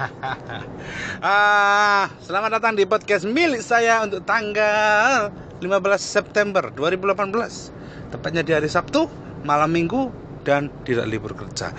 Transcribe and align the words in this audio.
ah, 1.24 2.08
selamat 2.24 2.60
datang 2.60 2.72
di 2.76 2.88
podcast 2.88 3.28
milik 3.28 3.60
saya 3.60 4.00
untuk 4.00 4.24
tanggal 4.24 5.28
15 5.60 5.68
September 6.00 6.72
2018. 6.72 8.12
Tepatnya 8.14 8.42
di 8.42 8.52
hari 8.56 8.68
Sabtu, 8.70 9.06
malam 9.44 9.70
Minggu, 9.70 10.08
dan 10.42 10.72
tidak 10.88 11.04
libur 11.04 11.36
kerja. 11.36 11.76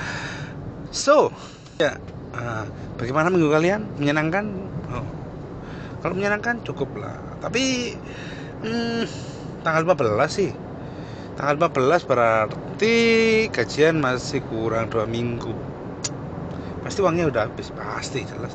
So, 0.94 1.34
ya, 1.82 1.98
ah, 2.38 2.70
bagaimana 3.02 3.34
minggu 3.34 3.50
kalian? 3.50 3.82
Menyenangkan? 3.98 4.46
Oh. 4.94 5.08
Kalau 6.06 6.14
menyenangkan 6.14 6.62
cukup 6.62 6.94
lah. 7.02 7.18
Tapi 7.42 7.96
hmm, 8.62 9.04
tanggal 9.66 9.82
15 9.98 10.30
sih. 10.30 10.52
Tanggal 11.38 11.58
15 11.58 12.06
berarti 12.06 12.96
gajian 13.50 13.98
masih 13.98 14.46
kurang 14.46 14.94
dua 14.94 15.10
minggu 15.10 15.71
pasti 16.92 17.00
uangnya 17.08 17.32
udah 17.32 17.48
habis. 17.48 17.72
Pasti 17.72 18.28
jelas. 18.28 18.52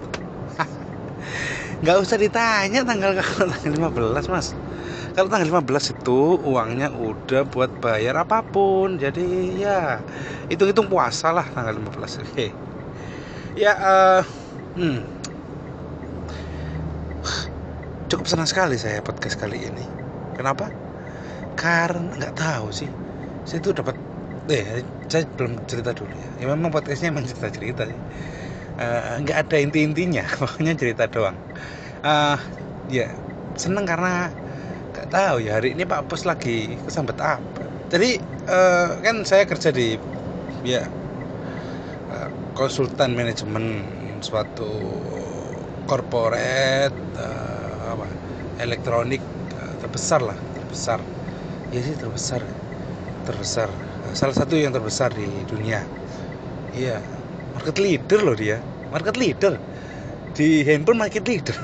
Nggak 1.80 1.96
usah 2.04 2.20
ditanya 2.20 2.84
tanggal 2.84 3.16
tanggal 3.64 3.96
15 4.20 4.28
mas. 4.28 4.52
Kalau 5.16 5.32
tanggal 5.32 5.64
15 5.64 5.96
itu 5.96 6.20
uangnya 6.44 6.92
udah 6.92 7.48
buat 7.48 7.72
bayar 7.80 8.20
apa 8.20 8.44
pun. 8.44 9.00
Jadi 9.00 9.56
ya 9.56 10.04
hitung-hitung 10.52 10.92
puasa 10.92 11.32
lah 11.32 11.48
tanggal 11.48 11.80
15 11.80 11.96
oke. 12.28 12.46
Ya 13.56 13.72
uh, 13.72 14.22
hmm. 14.76 15.00
cukup 18.12 18.28
senang 18.28 18.44
sekali 18.44 18.76
saya 18.76 19.00
podcast 19.00 19.40
kali 19.40 19.64
ini. 19.64 19.84
Kenapa? 20.36 20.68
Karena 21.56 22.12
nggak 22.20 22.36
tahu 22.36 22.68
sih. 22.68 22.92
Saya 23.48 23.64
tuh 23.64 23.72
dapat 23.72 23.96
eh 24.46 24.86
saya 25.10 25.26
belum 25.26 25.66
cerita 25.66 25.90
dulu 25.90 26.14
ya, 26.14 26.30
ya 26.38 26.46
memang 26.54 26.70
podcastnya 26.70 27.10
emang 27.10 27.26
cerita 27.26 27.50
cerita 27.50 27.82
sih 27.90 27.98
uh, 28.80 29.14
nggak 29.22 29.38
ada 29.48 29.56
inti 29.60 29.82
intinya 29.84 30.24
pokoknya 30.40 30.72
cerita 30.78 31.04
doang. 31.08 31.36
Uh, 32.04 32.38
ya 32.86 33.10
seneng 33.56 33.88
karena 33.88 34.30
nggak 34.92 35.08
tahu 35.10 35.36
ya 35.42 35.58
hari 35.58 35.74
ini 35.74 35.84
Pak 35.88 36.06
Pus 36.08 36.24
lagi 36.28 36.78
kesambet 36.84 37.18
apa. 37.20 37.64
Jadi 37.90 38.20
uh, 38.48 39.00
kan 39.02 39.24
saya 39.26 39.44
kerja 39.48 39.70
di 39.72 39.96
ya 40.62 40.86
uh, 42.12 42.28
konsultan 42.56 43.14
manajemen 43.18 43.82
suatu 44.22 44.70
corporate 45.86 46.94
uh, 47.18 47.94
apa 47.94 48.06
elektronik 48.58 49.22
uh, 49.56 49.74
terbesar 49.80 50.20
lah 50.22 50.38
terbesar. 50.54 51.00
Ya 51.74 51.80
sih 51.82 51.96
terbesar 51.98 52.42
terbesar 53.26 53.70
salah 54.14 54.36
satu 54.36 54.54
yang 54.54 54.70
terbesar 54.74 55.10
di 55.14 55.26
dunia. 55.48 55.82
Iya. 56.76 57.00
Market 57.56 57.76
leader 57.80 58.20
loh 58.22 58.36
dia. 58.36 58.60
Market 58.92 59.16
leader. 59.16 59.54
Di 60.36 60.62
handphone 60.68 61.00
market 61.00 61.24
leader. 61.26 61.56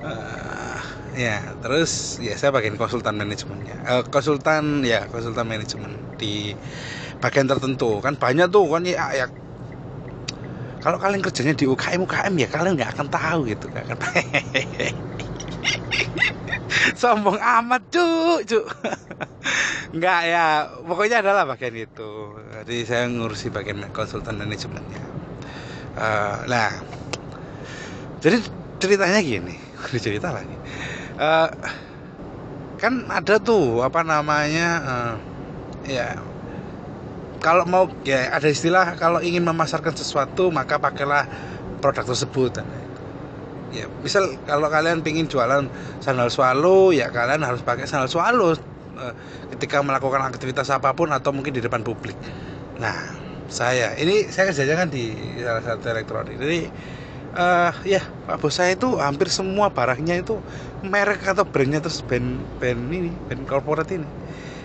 Uh, 0.00 0.78
ya 1.24 1.54
terus 1.62 2.18
ya 2.22 2.34
saya 2.40 2.50
bagian 2.50 2.76
konsultan 2.80 3.16
manajemennya. 3.20 3.76
Uh, 3.86 4.02
konsultan 4.08 4.82
ya 4.86 5.06
konsultan 5.10 5.46
manajemen 5.46 5.92
di 6.18 6.58
bagian 7.22 7.46
tertentu. 7.50 8.00
Kan 8.04 8.18
banyak 8.18 8.48
tuh 8.50 8.66
kan 8.68 8.82
ya, 8.84 9.04
ya. 9.14 9.26
Kalau 10.80 10.96
kalian 10.96 11.20
kerjanya 11.20 11.52
di 11.52 11.68
UKM 11.68 12.00
UKM 12.08 12.34
ya 12.40 12.48
kalian 12.48 12.74
nggak 12.80 12.92
akan 12.96 13.08
tahu 13.12 13.38
gitu 13.52 13.68
kan 13.68 13.84
sombong 17.00 17.38
amat 17.38 17.82
cuk 17.92 18.38
cuk 18.46 18.66
Enggak 19.90 20.20
ya, 20.22 20.70
pokoknya 20.86 21.18
adalah 21.18 21.42
bagian 21.42 21.74
itu. 21.74 22.38
Jadi 22.62 22.76
saya 22.86 23.10
ngurusi 23.10 23.50
bagian 23.50 23.82
konsultan 23.90 24.38
manajemennya. 24.38 25.02
Uh, 25.98 26.46
nah, 26.46 26.70
jadi 28.22 28.38
ceritanya 28.78 29.18
gini, 29.18 29.58
cerita 30.04 30.30
lagi. 30.30 30.54
Uh, 31.18 31.50
kan 32.78 33.02
ada 33.10 33.42
tuh 33.42 33.82
apa 33.82 34.06
namanya, 34.06 34.68
uh, 34.86 35.14
ya 35.90 36.14
kalau 37.42 37.66
mau 37.66 37.90
ya 38.06 38.30
ada 38.30 38.46
istilah 38.46 38.94
kalau 38.94 39.18
ingin 39.18 39.42
memasarkan 39.42 39.96
sesuatu 39.96 40.54
maka 40.54 40.78
pakailah 40.78 41.26
produk 41.82 42.06
tersebut. 42.14 42.62
Ya, 43.70 43.86
misal 44.02 44.34
kalau 44.50 44.66
kalian 44.66 45.06
ingin 45.06 45.30
jualan 45.30 45.70
sandal 46.02 46.26
swallow, 46.26 46.90
ya 46.90 47.06
kalian 47.14 47.46
harus 47.46 47.62
pakai 47.62 47.86
sandal 47.86 48.10
swallow 48.10 48.58
Eh, 49.00 49.14
ketika 49.56 49.80
melakukan 49.80 50.20
aktivitas 50.28 50.68
apa 50.68 50.92
pun 50.92 51.08
atau 51.08 51.32
mungkin 51.32 51.56
di 51.56 51.64
depan 51.64 51.80
publik. 51.80 52.16
Nah, 52.76 52.96
saya 53.48 53.96
ini 53.96 54.28
saya 54.28 54.52
kerjanya 54.52 54.76
kan 54.76 54.88
di 54.92 55.16
salah 55.40 55.64
satu 55.64 55.88
elektronik. 55.88 56.36
Jadi 56.36 56.68
uh, 57.32 57.72
ya 57.88 58.04
Pak 58.28 58.36
bos 58.44 58.52
saya 58.52 58.76
itu 58.76 59.00
hampir 59.00 59.32
semua 59.32 59.72
barangnya 59.72 60.20
itu 60.20 60.36
merek 60.84 61.24
atau 61.24 61.48
brandnya 61.48 61.80
terus 61.80 62.04
band 62.04 62.44
band 62.60 62.92
ini 62.92 63.12
band 63.28 63.48
corporate 63.48 63.90
ini 63.96 64.08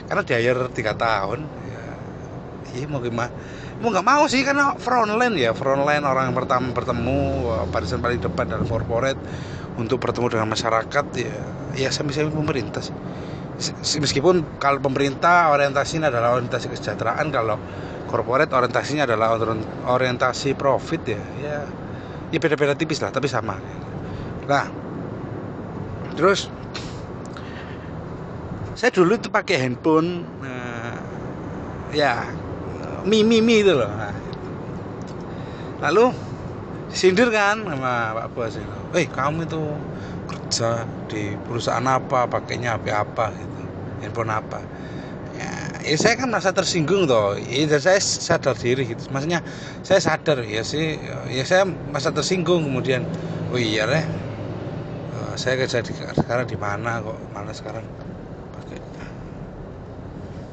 karena 0.05 0.21
di 0.21 0.33
akhir 0.37 0.57
tiga 0.77 0.93
tahun 0.93 1.49
ya, 1.65 1.81
ya 2.77 2.85
mau 2.91 3.01
gimana 3.01 3.33
mau 3.75 3.91
nggak 3.91 4.07
mau 4.07 4.23
sih 4.31 4.41
karena 4.47 4.71
frontline 4.79 5.35
ya 5.35 5.51
frontline 5.51 6.03
orang 6.07 6.31
yang 6.31 6.37
pertama 6.37 6.71
bertemu 6.71 7.19
barisan 7.69 7.99
paling 7.99 8.23
depan 8.23 8.47
dalam 8.47 8.63
corporate 8.63 9.19
untuk 9.75 9.99
bertemu 9.99 10.31
dengan 10.31 10.47
masyarakat 10.47 11.05
ya 11.19 11.35
ya 11.75 11.89
sampai-sampai 11.91 12.31
pemerintah 12.31 12.79
sih. 12.79 12.95
Meskipun 13.99 14.59
kalau 14.59 14.83
pemerintah 14.83 15.51
orientasinya 15.51 16.11
adalah 16.11 16.39
orientasi 16.39 16.71
kesejahteraan 16.71 17.31
kalau 17.31 17.59
korporat 18.07 18.51
orientasinya 18.51 19.07
adalah 19.07 19.35
orientasi 19.91 20.55
profit 20.55 21.01
ya 21.07 21.23
ya 21.39 21.57
ya 22.31 22.37
beda-beda 22.39 22.75
tipis 22.75 23.03
lah 23.03 23.11
tapi 23.11 23.27
sama. 23.27 23.59
Nah 24.47 24.65
terus 26.15 26.47
saya 28.75 28.91
dulu 28.91 29.15
itu 29.15 29.31
pakai 29.31 29.55
handphone 29.67 30.23
uh, 30.43 30.99
ya 31.95 32.27
mi 33.05 33.21
mi 33.21 33.39
mi 33.39 33.61
itu 33.61 33.73
loh. 33.73 33.89
Nah, 33.89 34.13
lalu 35.85 36.11
sindir 36.89 37.29
kan 37.29 37.61
sama 37.61 38.17
Pak 38.17 38.27
Bos 38.33 38.57
itu. 38.57 38.77
Eh 38.97 39.07
kamu 39.07 39.45
itu 39.45 39.61
kerja 40.25 40.83
di 41.07 41.37
perusahaan 41.45 41.85
apa? 41.85 42.25
Pakainya 42.25 42.75
HP 42.75 42.85
apa 42.89 43.31
gitu 43.37 43.61
handphone 44.01 44.33
apa? 44.33 44.59
Ya, 45.35 45.51
ya 45.83 45.95
saya 45.99 46.15
kan 46.17 46.33
merasa 46.33 46.49
tersinggung 46.51 47.05
toh. 47.05 47.37
Ya 47.37 47.69
saya 47.77 48.01
sadar 48.01 48.57
diri 48.57 48.89
gitu. 48.89 49.05
Maksudnya 49.13 49.45
saya 49.85 50.01
sadar 50.01 50.41
ya 50.41 50.65
sih 50.65 50.97
ya 51.29 51.43
saya 51.45 51.63
merasa 51.65 52.09
tersinggung 52.09 52.65
kemudian. 52.65 53.05
Oh 53.53 53.61
iya 53.61 53.85
deh 53.85 54.05
saya 55.35 55.59
kerja 55.59 55.83
di, 55.83 55.91
sekarang 55.91 56.47
di 56.47 56.55
mana 56.55 57.03
kok? 57.03 57.19
Malah 57.35 57.55
sekarang 57.55 57.83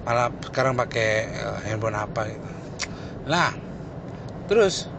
malah 0.03 0.35
sekarang 0.43 0.75
pakai 0.75 1.31
uh, 1.31 1.59
handphone 1.63 1.97
apa 1.99 2.31
gitu. 2.31 2.49
Nah 3.27 3.55
terus. 4.51 4.91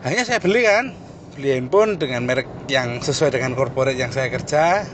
Hanya 0.00 0.24
saya 0.24 0.40
beli 0.40 0.64
kan. 0.64 0.96
Beli 1.36 1.60
handphone 1.60 2.00
dengan 2.00 2.24
merek 2.24 2.48
yang 2.66 3.04
sesuai 3.04 3.36
dengan 3.36 3.52
corporate 3.52 4.00
yang 4.00 4.10
saya 4.10 4.32
kerja. 4.32 4.88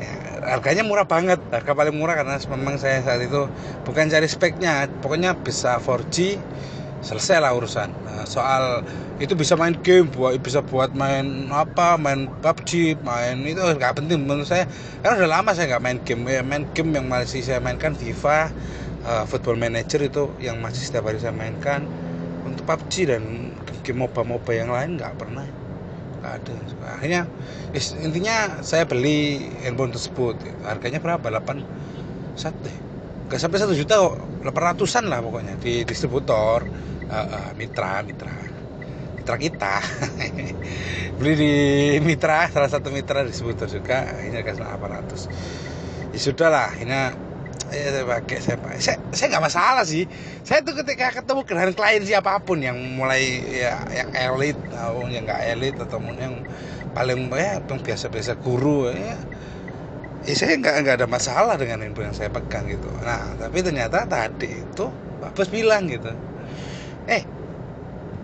Ya, 0.00 0.12
harganya 0.56 0.80
murah 0.80 1.04
banget. 1.04 1.38
Harga 1.52 1.76
paling 1.76 1.94
murah 1.94 2.16
karena 2.16 2.40
memang 2.56 2.80
saya 2.80 3.04
saat 3.04 3.20
itu 3.20 3.46
bukan 3.84 4.08
cari 4.08 4.26
speknya. 4.26 4.88
Pokoknya 5.04 5.36
bisa 5.36 5.76
4G 5.76 6.40
selesai 7.00 7.40
lah 7.40 7.56
urusan. 7.56 7.88
Nah, 8.04 8.24
soal 8.28 8.84
itu 9.16 9.32
bisa 9.32 9.56
main 9.56 9.72
game 9.72 10.08
buat 10.08 10.36
bisa 10.40 10.60
buat 10.60 10.92
main 10.92 11.48
apa 11.48 11.96
main 11.96 12.28
PUBG 12.40 13.00
main 13.00 13.40
itu 13.44 13.60
nggak 13.60 14.00
penting 14.00 14.24
menurut 14.24 14.48
saya. 14.48 14.68
Karena 15.00 15.24
udah 15.24 15.30
lama 15.40 15.50
saya 15.56 15.76
nggak 15.76 15.82
main 15.84 15.98
game 16.04 16.22
ya 16.28 16.42
main 16.44 16.64
game 16.76 16.92
yang 16.92 17.08
masih 17.08 17.40
saya 17.40 17.58
mainkan 17.60 17.96
FIFA 17.96 18.52
uh, 19.04 19.24
Football 19.24 19.56
Manager 19.56 20.00
itu 20.04 20.28
yang 20.40 20.60
masih 20.60 20.84
setiap 20.84 21.08
hari 21.08 21.20
saya 21.20 21.32
mainkan. 21.32 21.88
Untuk 22.44 22.64
PUBG 22.68 23.08
dan 23.08 23.52
game 23.80 24.04
MOBA 24.04 24.22
MOBA 24.24 24.52
yang 24.56 24.70
lain 24.72 25.00
nggak 25.00 25.16
pernah 25.16 25.44
nggak 26.20 26.32
ada. 26.36 26.52
Akhirnya 27.00 27.22
intinya 28.04 28.60
saya 28.60 28.84
beli 28.84 29.48
handphone 29.64 29.92
tersebut. 29.96 30.36
Harganya 30.68 31.00
berapa? 31.00 31.24
8 31.32 31.64
satu 32.36 32.56
deh 32.64 32.89
nggak 33.30 33.38
sampai 33.38 33.62
satu 33.62 33.78
juta 33.78 33.94
kok 33.94 34.42
800an 34.42 35.04
lah 35.06 35.22
pokoknya. 35.22 35.54
Di 35.62 35.86
distributor 35.86 36.66
uh, 37.06 37.14
uh, 37.14 37.50
mitra 37.54 38.02
mitra. 38.02 38.34
Mitra 39.14 39.36
kita. 39.38 39.78
Beli 41.22 41.32
di 41.38 41.54
mitra 42.02 42.50
salah 42.50 42.66
satu 42.66 42.90
mitra 42.90 43.22
distributor 43.22 43.70
juga. 43.70 44.18
Ini 44.18 44.42
harga 44.42 44.58
800 44.58 45.70
ya 46.10 46.18
sudah 46.18 46.48
lah 46.50 46.70
ini 46.74 46.90
ya 47.70 47.88
saya 47.94 48.02
pakai 48.02 48.38
saya 48.42 48.56
pakai. 48.58 48.78
Saya 48.82 48.96
saya 49.14 49.26
nggak 49.30 49.44
masalah 49.46 49.84
sih. 49.86 50.04
Saya 50.42 50.66
tuh 50.66 50.74
ketika 50.82 51.14
ketemu 51.14 51.46
dengan 51.46 51.70
klien 51.70 52.02
siapa 52.02 52.42
pun 52.42 52.58
yang 52.58 52.74
mulai 52.98 53.38
ya 53.46 53.78
yang 53.94 54.10
elit 54.10 54.58
atau 54.74 55.06
yang 55.06 55.22
nggak 55.22 55.42
elit 55.54 55.76
atau 55.78 56.02
yang 56.18 56.42
paling 56.90 57.30
ya 57.30 57.62
yang 57.62 57.78
biasa-biasa 57.78 58.42
guru 58.42 58.90
ya 58.90 59.14
ya 60.26 60.34
saya 60.36 60.52
nggak 60.60 60.74
nggak 60.84 60.96
ada 61.00 61.08
masalah 61.08 61.54
dengan 61.56 61.80
info 61.86 62.00
yang 62.04 62.16
saya 62.16 62.30
pegang 62.32 62.68
gitu. 62.68 62.88
Nah 63.00 63.36
tapi 63.40 63.64
ternyata 63.64 64.04
tadi 64.04 64.48
itu 64.64 64.84
Pak 65.20 65.32
Bos 65.36 65.48
bilang 65.52 65.88
gitu 65.88 66.12
eh 67.08 67.22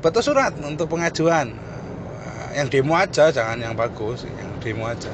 foto 0.02 0.20
surat 0.22 0.52
untuk 0.60 0.86
pengajuan. 0.92 1.48
Yang 2.56 2.68
demo 2.72 2.96
aja 2.96 3.28
jangan 3.28 3.58
yang 3.60 3.74
bagus 3.76 4.24
yang 4.24 4.50
demo 4.64 4.88
aja. 4.88 5.12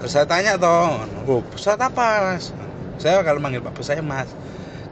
Terus 0.00 0.12
saya 0.14 0.26
tanya 0.28 0.56
toh 0.60 1.04
oh, 1.28 1.42
surat 1.56 1.80
apa 1.80 2.34
mas? 2.36 2.52
Saya 3.00 3.20
kalau 3.26 3.40
manggil 3.42 3.60
pak 3.64 3.74
bos 3.76 3.86
saya 3.88 4.00
mas. 4.04 4.36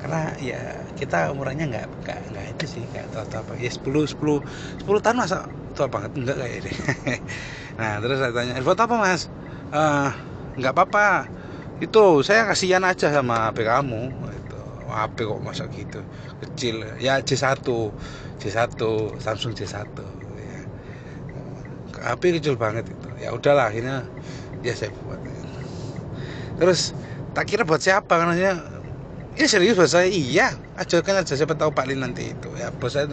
Karena 0.01 0.35
ya 0.43 0.85
kita 0.99 1.31
umurannya 1.33 1.65
nggak 1.73 1.87
nggak 2.05 2.21
nggak 2.33 2.47
itu 2.59 2.65
sih 2.69 2.83
nggak 2.93 3.13
tahu 3.15 3.25
tahu 3.29 3.41
apa. 3.47 3.53
Ya 3.61 3.71
sepuluh 3.73 4.05
sepuluh 4.09 4.39
sepuluh 4.81 5.01
tahun 5.05 5.25
masa 5.25 5.49
tua 5.77 5.89
banget. 5.89 6.13
Enggak 6.19 6.37
kayak 6.41 6.57
ini. 6.65 6.73
Nah 7.81 8.05
terus 8.05 8.21
saya 8.21 8.33
tanya 8.37 8.61
foto 8.61 8.85
apa 8.85 8.97
mas? 9.01 9.33
Uh, 9.73 10.13
nggak 10.57 10.73
apa-apa. 10.73 11.29
Itu 11.83 12.23
saya 12.23 12.47
kasihan 12.47 12.85
aja 12.87 13.11
sama 13.11 13.51
HP 13.51 13.67
kamu. 13.67 14.03
Itu 14.13 14.59
HP 14.89 15.17
kok 15.27 15.41
masa 15.43 15.65
gitu. 15.73 16.01
Kecil. 16.45 16.85
Ya 17.03 17.19
C1 17.21 17.65
C1 18.39 18.79
Samsung 19.19 19.53
C1 19.55 19.87
ya. 20.39 20.61
HP 22.13 22.43
kecil 22.43 22.55
banget 22.59 22.91
itu. 22.91 23.09
Ya 23.23 23.31
udahlah 23.35 23.71
akhirnya 23.71 24.07
ya 24.63 24.75
saya 24.75 24.95
buat. 25.03 25.21
Terus 26.61 26.95
tak 27.33 27.49
kira 27.49 27.65
buat 27.65 27.81
siapa 27.81 28.13
karena 28.13 28.37
ini 29.33 29.49
serius 29.49 29.75
buat 29.81 29.89
saya? 29.89 30.07
Iya. 30.13 30.53
Ajukan 30.77 31.25
aja 31.25 31.33
siapa 31.33 31.57
tahu 31.57 31.73
Pak 31.73 31.89
Li 31.89 31.97
nanti 31.97 32.37
itu. 32.37 32.53
Ya 32.61 32.69
bos 32.69 32.93
saya 32.93 33.09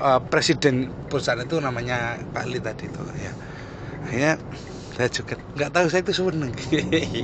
uh, 0.00 0.20
presiden 0.32 0.88
perusahaan 1.12 1.44
itu 1.44 1.60
namanya 1.60 2.16
Pak 2.32 2.48
Li 2.48 2.58
tadi 2.64 2.88
itu 2.88 3.00
ya. 3.20 3.32
Akhirnya 4.08 4.32
saya 4.94 5.08
juga 5.10 5.34
nggak 5.58 5.70
tahu 5.74 5.86
saya 5.90 6.02
itu 6.06 6.14
seneng. 6.14 6.52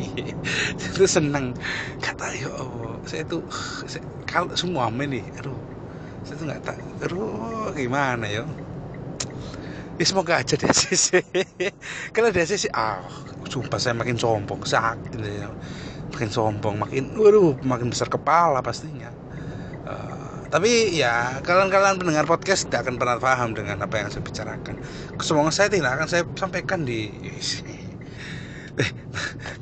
Itu 0.86 1.04
seneng. 1.06 1.46
Tahu 2.02 2.34
ya 2.42 2.50
Allah. 2.50 2.94
Saya 3.06 3.22
itu 3.26 3.38
saya, 3.86 4.02
kalau 4.26 4.52
semua 4.58 4.90
ini 4.90 5.22
aduh. 5.38 5.58
Saya 6.26 6.34
tuh 6.40 6.46
nggak 6.50 6.62
tahu. 6.66 6.86
Aduh 7.06 7.70
gimana 7.78 8.26
ya? 8.26 8.44
Ya 9.98 10.04
semoga 10.08 10.40
aja 10.40 10.54
di 10.56 10.64
ACC 10.64 11.08
kalau 12.14 12.32
di 12.32 12.40
ACC 12.40 12.72
ah 12.72 13.04
sumpah 13.52 13.78
saya 13.82 13.94
makin 13.96 14.16
sombong. 14.16 14.60
Sakit 14.64 15.20
ya. 15.20 15.48
Makin 16.12 16.30
sombong 16.32 16.76
makin 16.82 17.04
waduh 17.18 17.58
makin 17.62 17.88
besar 17.92 18.08
kepala 18.10 18.60
pastinya. 18.64 19.10
Uh, 19.86 20.29
tapi 20.50 20.98
ya 20.98 21.38
kalian-kalian 21.46 22.02
pendengar 22.02 22.26
podcast 22.26 22.66
tidak 22.66 22.90
akan 22.90 22.98
pernah 22.98 23.22
paham 23.22 23.54
dengan 23.54 23.78
apa 23.78 24.02
yang 24.02 24.10
saya 24.10 24.26
bicarakan. 24.26 24.82
Semoga 25.22 25.54
saya 25.54 25.70
tidak 25.70 25.94
akan 25.94 26.06
saya 26.10 26.26
sampaikan 26.34 26.82
di 26.82 27.06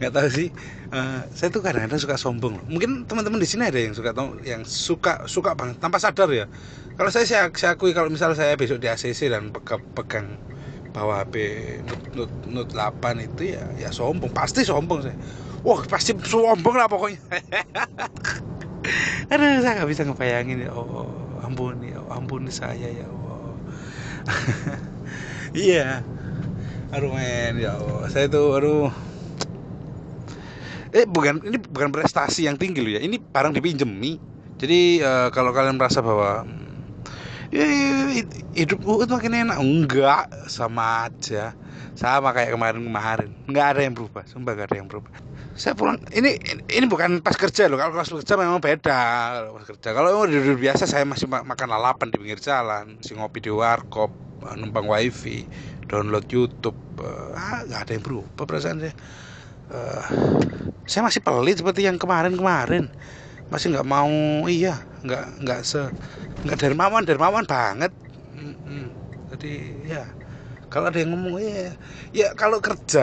nggak 0.00 0.12
tahu 0.17 0.29
sih. 0.32 0.49
Uh, 0.88 1.20
saya 1.37 1.52
tuh 1.52 1.61
kadang-kadang 1.61 2.00
suka 2.00 2.17
sombong. 2.17 2.56
Mungkin 2.73 3.05
teman-teman 3.05 3.37
di 3.37 3.44
sini 3.44 3.69
ada 3.69 3.76
yang 3.76 3.93
suka 3.93 4.17
yang 4.49 4.62
suka 4.64 5.29
suka 5.29 5.52
banget 5.52 5.76
tanpa 5.76 6.00
sadar 6.00 6.32
ya. 6.32 6.49
Kalau 6.96 7.12
saya 7.12 7.29
saya, 7.29 7.52
saya 7.52 7.76
akui 7.76 7.93
kalau 7.93 8.08
misal 8.08 8.32
saya 8.32 8.56
besok 8.56 8.81
di 8.81 8.88
ACC 8.88 9.29
dan 9.29 9.52
pegang, 9.52 9.84
pegang 9.93 10.26
bawa 10.96 11.23
HP 11.23 11.37
Note, 11.84 12.06
Note, 12.17 12.34
Note 12.49 12.73
8 12.73 13.29
itu 13.29 13.55
ya 13.55 13.62
ya 13.76 13.93
sombong. 13.93 14.32
Pasti 14.32 14.64
sombong 14.64 15.05
saya. 15.05 15.17
Wah 15.61 15.84
pasti 15.84 16.17
sombong 16.17 16.75
lah 16.81 16.88
pokoknya 16.88 17.20
aduh 19.32 19.61
saya 19.61 19.73
nggak 19.82 19.90
bisa 19.90 20.02
ngebayangin 20.06 20.64
ya 20.67 20.70
oh 20.73 21.08
ampuni 21.43 21.94
ya 21.94 22.00
ampuni 22.12 22.50
saya 22.52 22.88
ya 22.88 23.06
Allah. 23.06 23.43
Iya. 25.56 26.05
Aduh 26.93 27.12
men 27.12 27.56
ya 27.56 27.76
Allah. 27.76 28.05
Saya 28.12 28.29
tuh 28.29 28.52
aduh. 28.52 28.93
Eh 30.93 31.08
bukan 31.08 31.40
ini 31.44 31.56
bukan 31.56 31.88
prestasi 31.88 32.44
yang 32.44 32.61
tinggi 32.61 32.85
loh 32.85 32.93
ya. 32.96 33.00
Ini 33.00 33.17
barang 33.17 33.56
dipinjemi. 33.56 34.20
Jadi 34.61 35.00
uh, 35.00 35.32
kalau 35.32 35.56
kalian 35.56 35.81
merasa 35.81 36.05
bahwa 36.05 36.44
ya, 37.49 37.64
hidup 38.52 38.84
itu 38.84 39.12
makin 39.12 39.49
enak 39.49 39.56
enggak 39.56 40.25
sama 40.52 41.08
aja. 41.08 41.56
Sama 41.96 42.37
kayak 42.37 42.52
kemarin-kemarin. 42.52 43.32
Nggak 43.49 43.67
ada 43.73 43.81
yang 43.88 43.94
berubah 43.96 44.23
sumpah 44.29 44.52
nggak 44.52 44.69
ada 44.69 44.76
yang 44.84 44.88
berubah 44.93 45.28
saya 45.58 45.75
pulang 45.75 45.99
ini 46.14 46.38
ini 46.70 46.87
bukan 46.87 47.19
pas 47.19 47.34
kerja 47.34 47.66
loh. 47.66 47.82
Kalau 47.82 47.90
pas 47.99 48.06
kerja 48.06 48.34
memang 48.38 48.62
beda. 48.62 49.02
Pas 49.50 49.66
kerja 49.66 49.90
kalau 49.90 50.22
di 50.31 50.38
biasa 50.38 50.87
saya 50.87 51.02
masih 51.02 51.26
makan 51.26 51.69
lalapan 51.69 52.14
di 52.14 52.16
pinggir 52.22 52.38
jalan. 52.38 53.02
Masih 53.02 53.19
ngopi 53.19 53.43
di 53.43 53.50
warkop 53.50 54.14
numpang 54.55 54.87
wifi 54.87 55.43
download 55.90 56.31
YouTube. 56.31 56.78
Ah 57.34 57.66
nggak 57.66 57.90
ada 57.90 57.93
yang 57.99 58.05
berubah 58.06 58.44
perasaan 58.46 58.87
saya. 58.87 58.94
Uh, 59.69 60.06
saya 60.87 61.02
masih 61.05 61.20
pelit 61.20 61.58
seperti 61.58 61.84
yang 61.90 61.99
kemarin-kemarin. 61.99 62.87
Masih 63.50 63.75
nggak 63.75 63.88
mau 63.88 64.08
iya 64.46 64.78
nggak 65.02 65.43
nggak 65.43 65.60
se 65.66 65.90
nggak 66.46 66.58
dermawan 66.62 67.02
dermawan 67.02 67.43
banget. 67.43 67.90
Mm 68.38 68.55
-mm. 68.62 68.87
jadi 69.34 69.52
ya 69.90 70.05
kalau 70.73 70.87
ada 70.88 70.99
yang 71.03 71.11
ngomong 71.15 71.35
ya 71.41 71.75
ya 72.19 72.25
kalau 72.41 72.59
kerja 72.67 73.00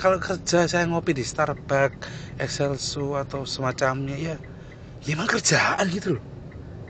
kalau 0.00 0.18
kerja 0.26 0.56
saya 0.70 0.84
ngopi 0.90 1.12
di 1.18 1.24
Starbucks 1.32 2.04
Excelsu 2.42 3.00
atau 3.22 3.40
semacamnya 3.54 4.14
ya 4.26 4.34
ya 5.04 5.10
emang 5.16 5.30
kerjaan 5.34 5.86
gitu 5.96 6.08
loh. 6.20 6.24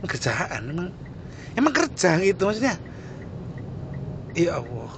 Emang 0.00 0.10
kerjaan 0.14 0.62
emang 0.72 0.88
emang 1.58 1.74
kerja 1.78 2.08
gitu 2.28 2.42
maksudnya. 2.48 2.76
Ya 4.34 4.62
Allah 4.62 4.90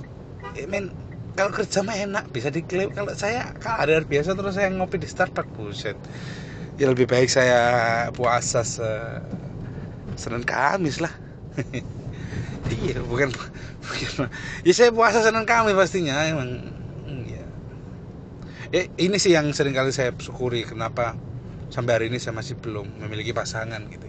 ya, 0.53 0.65
men 0.69 0.93
kalau 1.37 1.49
kerja 1.57 1.81
mah 1.87 1.97
enak 1.97 2.25
bisa 2.35 2.49
diklaim. 2.53 2.93
Kalau 2.93 3.13
saya 3.17 3.57
kalau 3.57 3.79
ada 3.85 3.95
biasa 4.05 4.37
terus 4.37 4.55
saya 4.59 4.69
ngopi 4.77 4.97
di 5.01 5.09
Starbucks 5.09 5.53
buset. 5.57 5.99
Ya 6.81 6.87
lebih 6.93 7.07
baik 7.13 7.29
saya 7.33 7.59
puasa 8.17 8.63
se 8.67 8.85
Senin 10.17 10.45
Kamis 10.45 11.01
lah 11.01 11.13
iya 12.71 13.03
bukan 13.03 13.33
bukan. 13.33 14.31
Ya 14.63 14.73
saya 14.77 14.95
puasa 14.95 15.25
senin 15.25 15.43
kami 15.43 15.75
pastinya 15.75 16.23
emang. 16.23 16.63
Ya 17.27 17.43
eh, 18.73 18.87
ini 18.97 19.21
sih 19.21 19.35
yang 19.35 19.53
sering 19.53 19.77
kali 19.77 19.93
saya 19.93 20.17
syukuri 20.17 20.65
kenapa 20.65 21.13
sampai 21.69 21.93
hari 21.93 22.07
ini 22.09 22.17
saya 22.17 22.33
masih 22.37 22.57
belum 22.57 23.05
memiliki 23.05 23.37
pasangan 23.37 23.85
gitu. 23.93 24.09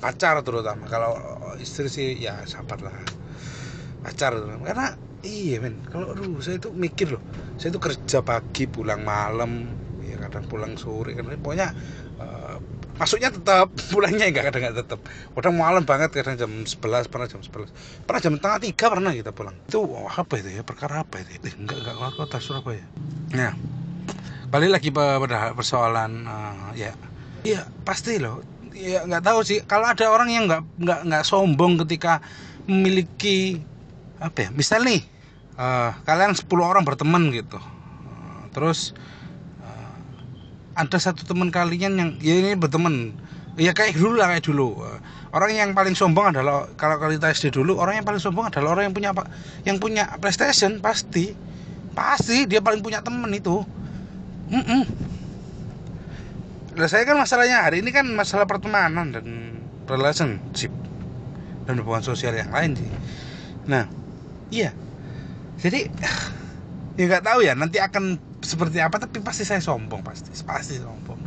Pacar 0.00 0.40
terutama 0.40 0.88
kalau 0.88 1.18
istri 1.60 1.92
sih 1.92 2.16
ya 2.16 2.40
sabar 2.48 2.80
lah 2.80 2.96
pacar 4.00 4.32
karena 4.64 4.96
iya 5.20 5.60
men 5.60 5.76
kalau 5.92 6.16
aduh 6.16 6.40
saya 6.40 6.56
itu 6.56 6.72
mikir 6.72 7.12
loh 7.12 7.20
saya 7.60 7.68
itu 7.76 7.80
kerja 7.84 8.24
pagi 8.24 8.64
pulang 8.64 9.04
malam 9.04 9.68
ya 10.00 10.16
kadang 10.16 10.48
pulang 10.48 10.72
sore 10.80 11.12
kan. 11.12 11.28
Pokoknya 11.36 11.68
uh, 12.16 12.39
masuknya 13.00 13.32
tetap 13.32 13.72
pulangnya 13.90 14.28
enggak 14.28 14.52
kadang 14.52 14.68
enggak 14.68 14.84
tetap. 14.84 15.00
Kadang 15.32 15.56
malam 15.56 15.82
banget 15.88 16.12
kadang 16.12 16.36
jam 16.36 16.52
11 16.68 17.08
pernah 17.08 17.26
jam 17.26 17.40
11 17.40 18.04
pernah 18.04 18.20
jam 18.20 18.34
tengah 18.36 18.60
tiga 18.60 18.86
pernah 18.92 19.10
kita 19.16 19.32
pulang. 19.32 19.56
Itu 19.64 19.80
oh, 19.80 20.04
apa 20.06 20.36
itu 20.36 20.52
ya? 20.52 20.62
Perkara 20.62 21.02
apa 21.02 21.24
itu? 21.24 21.48
Eh, 21.48 21.54
enggak 21.56 21.80
enggak 21.80 21.94
keluar 21.96 22.12
kota 22.12 22.36
Surabaya. 22.36 22.84
Ya 23.32 23.56
balik 24.50 24.70
lagi 24.74 24.90
pada 24.90 25.54
persoalan 25.54 26.26
uh, 26.26 26.74
ya. 26.74 26.92
Iya 27.46 27.70
pasti 27.86 28.18
loh. 28.18 28.42
Ya 28.74 29.06
nggak 29.06 29.22
tahu 29.22 29.40
sih. 29.46 29.62
Kalau 29.64 29.86
ada 29.86 30.10
orang 30.10 30.28
yang 30.28 30.44
nggak 30.50 30.62
nggak 30.76 31.00
nggak 31.06 31.24
sombong 31.24 31.78
ketika 31.86 32.18
memiliki 32.66 33.62
apa 34.18 34.46
ya? 34.46 34.48
Misal 34.50 34.82
nih 34.84 35.00
uh, 35.54 35.94
kalian 36.02 36.34
10 36.34 36.50
orang 36.58 36.82
berteman 36.82 37.30
gitu. 37.30 37.56
Uh, 37.56 38.42
terus 38.50 38.92
ada 40.74 40.98
satu 40.98 41.26
teman 41.26 41.50
kalian 41.50 41.92
yang 41.98 42.10
ya 42.22 42.34
ini 42.38 42.54
berteman. 42.54 43.14
Ya 43.58 43.74
kayak 43.74 43.98
dulu 43.98 44.16
lah 44.18 44.34
kayak 44.34 44.46
dulu. 44.46 44.78
Orang 45.30 45.50
yang 45.54 45.70
paling 45.74 45.94
sombong 45.94 46.34
adalah 46.34 46.70
kalau 46.74 46.98
kita 46.98 47.30
SD 47.30 47.54
dulu 47.54 47.78
orang 47.78 48.02
yang 48.02 48.06
paling 48.06 48.22
sombong 48.22 48.50
adalah 48.50 48.78
orang 48.78 48.90
yang 48.90 48.94
punya 48.94 49.10
apa 49.14 49.28
yang 49.66 49.76
punya 49.82 50.04
PlayStation 50.18 50.78
pasti. 50.78 51.34
Pasti 51.90 52.46
dia 52.46 52.62
paling 52.62 52.80
punya 52.80 53.02
temen 53.02 53.28
itu. 53.34 53.62
Mm 54.50 54.62
-mm. 54.62 54.82
Saya 56.86 57.02
kan 57.04 57.18
masalahnya 57.18 57.66
hari 57.66 57.82
ini 57.82 57.90
kan 57.90 58.06
masalah 58.08 58.46
pertemanan 58.46 59.10
dan 59.10 59.26
relationship 59.90 60.70
dan 61.70 61.78
hubungan 61.82 62.02
sosial 62.02 62.34
yang 62.34 62.50
lain 62.50 62.74
sih 62.78 62.90
nah 63.70 63.86
iya. 64.50 64.74
Jadi 65.60 65.92
ya 66.96 67.04
nggak 67.04 67.20
tahu 67.20 67.44
ya 67.44 67.52
nanti 67.52 67.76
akan 67.76 68.16
seperti 68.50 68.82
apa 68.82 68.98
tapi 68.98 69.22
pasti 69.22 69.46
saya 69.46 69.62
sombong 69.62 70.02
pasti 70.02 70.34
pasti 70.42 70.82
sombong. 70.82 71.22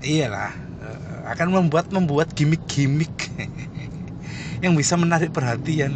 Iyalah 0.00 0.52
eh, 0.80 1.20
akan 1.36 1.52
membuat 1.52 1.92
membuat 1.92 2.32
gimmick-gimmick 2.32 3.12
yang 4.64 4.72
bisa 4.72 4.96
menarik 4.96 5.36
perhatian 5.36 5.92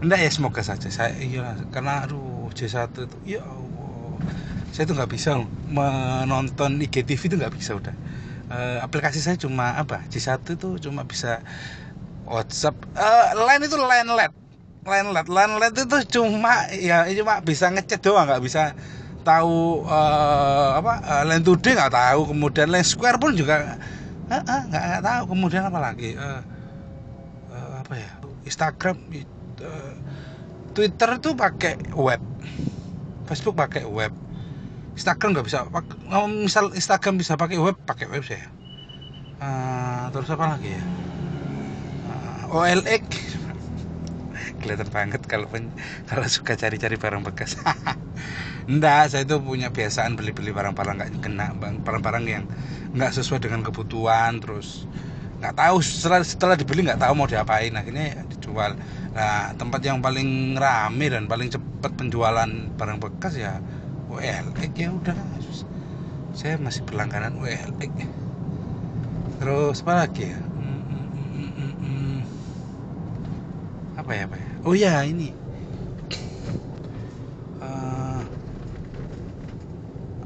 enggak 0.00 0.18
ya 0.24 0.30
semoga 0.32 0.64
saja. 0.64 0.88
Saya 0.88 1.12
iya 1.20 1.60
karena 1.68 2.08
aduh 2.08 2.48
J1 2.56 2.88
itu 2.96 3.18
ya 3.36 3.44
Allah. 3.44 4.16
Saya 4.72 4.88
tuh 4.88 4.96
nggak 4.96 5.12
bisa 5.12 5.36
menonton 5.68 6.80
IGTV 6.80 7.20
itu 7.20 7.36
nggak 7.36 7.52
bisa 7.52 7.76
udah. 7.76 7.92
Uh, 8.50 8.82
aplikasi 8.82 9.20
saya 9.20 9.36
cuma 9.36 9.76
apa? 9.76 10.00
J1 10.08 10.40
itu 10.56 10.68
cuma 10.88 11.04
bisa 11.04 11.44
WhatsApp 12.24 12.78
uh, 12.96 13.36
line 13.36 13.62
itu 13.68 13.76
line 13.76 14.08
LED 14.08 14.39
landlord. 14.84 15.28
Landlord 15.28 15.74
itu 15.76 15.98
cuma 16.20 16.68
ya 16.72 17.04
cuma 17.12 17.44
bisa 17.44 17.68
ngecek 17.68 18.00
doang 18.00 18.28
nggak 18.28 18.42
bisa 18.44 18.72
tahu 19.20 19.84
uh, 19.84 20.80
apa 20.80 20.92
uh, 21.04 21.22
land 21.28 21.44
nggak 21.44 21.92
tahu. 21.92 22.20
Kemudian 22.32 22.68
land 22.72 22.88
square 22.88 23.20
pun 23.20 23.36
juga 23.36 23.76
nggak 24.30 24.42
uh, 24.48 24.98
uh, 24.98 25.04
tahu. 25.04 25.22
Kemudian 25.36 25.62
apa 25.68 25.78
lagi? 25.80 26.16
Uh, 26.16 26.40
uh, 27.52 27.74
apa 27.84 27.94
ya? 27.96 28.10
Instagram 28.48 28.96
uh, 29.60 29.94
Twitter 30.72 31.10
tuh 31.20 31.36
pakai 31.36 31.76
web. 31.92 32.22
Facebook 33.28 33.60
pakai 33.60 33.84
web. 33.84 34.12
Instagram 34.96 35.36
nggak 35.36 35.46
bisa. 35.46 35.68
Misal 36.28 36.72
Instagram 36.72 37.20
bisa 37.20 37.36
pakai 37.36 37.60
web 37.60 37.76
pakai 37.84 38.08
web 38.08 38.24
saya. 38.24 38.48
Uh, 39.40 40.12
terus 40.12 40.28
apa 40.32 40.56
lagi 40.56 40.76
ya? 40.76 40.82
Uh, 42.10 42.56
OLX 42.60 43.29
kelihatan 44.60 44.90
banget 44.92 45.22
kalau 45.26 45.48
kalau 46.10 46.26
suka 46.28 46.52
cari-cari 46.60 46.96
barang 47.00 47.22
bekas. 47.26 47.56
Enggak, 48.70 49.10
saya 49.10 49.22
itu 49.26 49.36
punya 49.42 49.72
kebiasaan 49.72 50.14
beli-beli 50.18 50.50
barang-barang 50.54 50.94
nggak 51.00 51.10
kena 51.24 51.46
barang-barang 51.86 52.24
yang 52.28 52.44
nggak 52.94 53.12
sesuai 53.16 53.40
dengan 53.44 53.60
kebutuhan 53.66 54.38
terus 54.42 54.86
nggak 55.40 55.54
tahu 55.56 55.76
setelah 55.80 56.20
setelah 56.22 56.54
dibeli 56.60 56.84
nggak 56.86 57.00
tahu 57.00 57.12
mau 57.16 57.28
diapain. 57.30 57.72
Akhirnya 57.74 58.24
dijual. 58.30 58.76
Nah 59.16 59.52
tempat 59.56 59.80
yang 59.84 59.98
paling 60.04 60.54
rame 60.56 61.06
dan 61.12 61.24
paling 61.30 61.48
cepat 61.54 61.92
penjualan 61.98 62.50
barang 62.78 62.98
bekas 63.00 63.34
ya 63.40 63.58
WLX 64.12 64.72
ya 64.76 64.90
udah. 64.92 65.16
Saya 66.38 66.54
masih 66.62 66.82
berlangganan 66.86 67.34
WLX 67.42 67.92
terus 69.40 69.80
apa 69.84 69.94
lagi 70.06 70.22
ya? 70.32 70.38
Hmm, 70.38 70.82
hmm, 70.86 71.74
hmm, 71.80 72.16
apa 73.96 74.10
ya 74.16 74.24
apa 74.26 74.36
ya 74.38 74.49
oh 74.64 74.74
ya 74.76 75.04
ini. 75.04 75.32
Uh, 77.60 78.22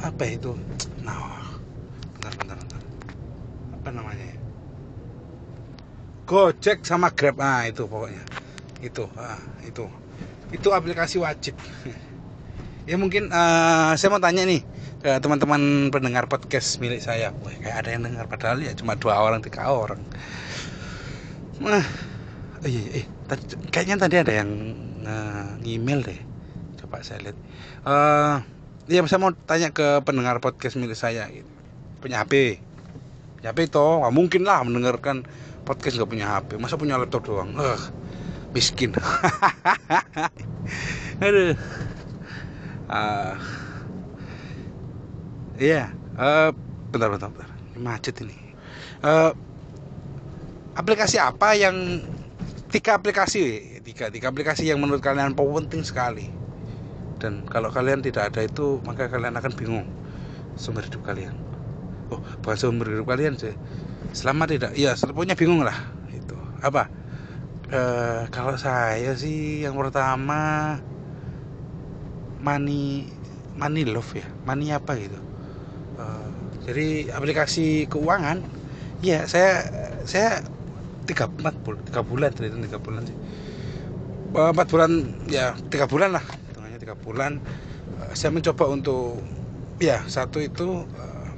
apa 0.02 0.22
itu? 0.26 0.54
Nah 1.02 1.42
bentar 2.18 2.32
bentar 2.38 2.56
bentar. 2.58 2.80
Apa 3.78 3.88
namanya? 3.94 4.26
Ya 4.26 4.38
Gojek 6.24 6.82
sama 6.82 7.12
Grab. 7.12 7.36
Nah 7.36 7.68
itu 7.68 7.84
pokoknya. 7.84 8.24
Itu 8.80 9.06
ah, 9.20 9.38
itu. 9.62 9.86
Itu 10.50 10.72
aplikasi 10.72 11.20
wajib. 11.20 11.54
Ya 12.84 13.00
mungkin 13.00 13.32
uh, 13.32 13.96
saya 13.96 14.12
mau 14.12 14.20
tanya 14.20 14.44
nih 14.44 14.60
ke 15.00 15.16
teman-teman 15.16 15.88
pendengar 15.88 16.28
podcast 16.28 16.76
milik 16.84 17.00
saya. 17.00 17.32
Wah, 17.32 17.56
kayak 17.56 17.80
ada 17.80 17.96
yang 17.96 18.04
dengar 18.04 18.28
padahal 18.28 18.60
ya 18.60 18.76
cuma 18.76 18.92
dua 18.92 19.24
orang 19.24 19.40
tiga 19.40 19.72
orang. 19.72 20.04
Nah 21.64 21.80
eh, 22.64 23.04
eh, 23.04 23.06
tadi, 23.28 23.42
kayaknya 23.68 23.96
tadi 24.00 24.16
ada 24.20 24.32
yang 24.32 24.50
uh, 25.04 25.54
email 25.62 26.00
deh. 26.00 26.20
Coba 26.80 27.04
saya 27.04 27.30
lihat. 27.30 27.38
Uh, 27.84 28.40
ya 28.88 29.00
saya 29.08 29.20
mau 29.20 29.32
tanya 29.48 29.72
ke 29.72 30.00
pendengar 30.04 30.40
podcast 30.40 30.76
milik 30.76 30.96
saya 30.96 31.24
gitu. 31.32 31.48
punya 32.04 32.20
HP 32.20 32.60
punya 33.40 33.56
HP 33.56 33.72
itu 33.72 33.80
nggak 33.80 34.12
mungkin 34.12 34.42
lah 34.44 34.60
mendengarkan 34.60 35.24
podcast 35.64 35.96
nggak 35.96 36.10
punya 36.12 36.26
HP 36.28 36.60
masa 36.60 36.76
punya 36.76 37.00
laptop 37.00 37.24
doang? 37.24 37.56
Eh 37.60 37.80
miskin. 38.54 38.94
Aduh. 41.24 41.58
Uh, 42.86 43.34
iya. 45.58 45.90
Uh, 46.14 46.54
bentar 46.94 47.10
bentar 47.10 47.28
bentar. 47.34 47.50
Macet 47.74 48.14
ini. 48.22 48.38
Uh, 49.02 49.34
aplikasi 50.78 51.18
apa 51.18 51.58
yang 51.58 52.06
tiga 52.74 52.98
aplikasi 52.98 53.78
tiga 53.86 54.10
tiga 54.10 54.34
aplikasi 54.34 54.66
yang 54.66 54.82
menurut 54.82 54.98
kalian 54.98 55.38
penting 55.38 55.86
sekali. 55.86 56.26
Dan 57.22 57.46
kalau 57.46 57.70
kalian 57.70 58.02
tidak 58.02 58.34
ada 58.34 58.42
itu 58.42 58.82
maka 58.82 59.06
kalian 59.06 59.38
akan 59.38 59.52
bingung 59.54 59.86
sumber 60.58 60.82
hidup 60.82 61.06
kalian. 61.06 61.30
Oh 62.10 62.18
bukan 62.42 62.58
sumber 62.58 62.90
hidup 62.90 63.06
kalian 63.06 63.38
sih. 63.38 63.54
Selama 64.10 64.50
tidak 64.50 64.74
ya 64.74 64.98
punya 65.14 65.38
bingung 65.38 65.62
lah 65.62 65.86
itu 66.10 66.34
apa? 66.66 66.90
E, 67.70 67.80
kalau 68.34 68.58
saya 68.58 69.14
sih 69.14 69.62
yang 69.62 69.78
pertama 69.78 70.74
money 72.42 73.06
money 73.54 73.86
love 73.86 74.10
ya 74.18 74.26
money 74.42 74.74
apa 74.74 74.98
gitu. 74.98 75.18
E, 75.94 76.04
jadi 76.66 77.14
aplikasi 77.14 77.86
keuangan 77.86 78.42
ya 78.98 79.30
saya 79.30 79.62
saya 80.02 80.42
tiga 81.04 81.28
empat 81.28 81.54
bulan 81.64 81.80
tiga 81.84 82.02
bulan 82.02 82.28
terhitung 82.32 82.64
tiga 82.64 82.80
bulan 82.80 83.02
sih. 83.04 83.16
Eh, 84.34 84.50
empat 84.50 84.66
bulan 84.72 84.90
ya 85.30 85.54
tiga 85.70 85.86
bulan 85.86 86.16
lah. 86.16 86.24
Hitungannya 86.24 86.78
tiga 86.80 86.96
bulan. 86.98 87.38
Saya 88.16 88.30
mencoba 88.34 88.70
untuk 88.70 89.22
ya 89.78 90.02
satu 90.06 90.38
itu 90.42 90.86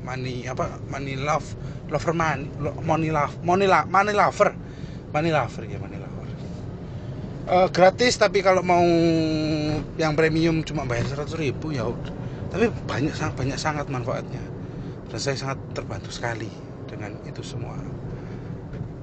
money 0.06 0.46
apa 0.46 0.78
money 0.86 1.18
love 1.18 1.44
lover 1.90 2.14
money 2.14 2.46
money 2.84 3.10
love 3.10 3.34
money 3.42 3.66
la, 3.66 3.84
money 3.86 4.14
lover. 4.14 4.54
Money 5.12 5.30
lover 5.32 5.62
ya 5.68 5.78
money 5.80 5.98
lover. 6.00 6.28
Gratis 7.70 8.18
tapi 8.18 8.42
kalau 8.42 8.62
mau 8.66 8.82
yang 9.96 10.18
premium 10.18 10.66
cuma 10.66 10.82
bayar 10.82 11.06
seratus 11.06 11.38
ribu 11.38 11.70
ya 11.70 11.86
tapi 12.50 12.70
banyak 12.88 13.12
sangat 13.12 13.34
banyak 13.38 13.58
sangat 13.58 13.86
manfaatnya. 13.90 14.42
Dan 15.06 15.18
saya 15.22 15.38
sangat 15.38 15.58
terbantu 15.70 16.10
sekali 16.10 16.50
dengan 16.90 17.14
itu 17.22 17.44
semua. 17.46 17.78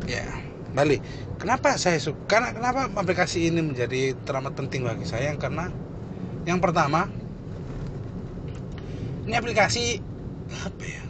Ya 0.04 0.28
balik 0.74 1.06
kenapa 1.38 1.78
saya 1.78 2.02
suka 2.02 2.26
karena 2.26 2.50
kenapa 2.54 2.90
aplikasi 2.98 3.50
ini 3.50 3.62
menjadi 3.62 4.18
teramat 4.26 4.58
penting 4.58 4.82
bagi 4.82 5.06
saya? 5.06 5.38
Karena 5.38 5.70
yang 6.50 6.58
pertama 6.58 7.08
ini 9.24 9.34
aplikasi 9.38 10.02
apa 10.66 10.84
ya? 10.84 11.04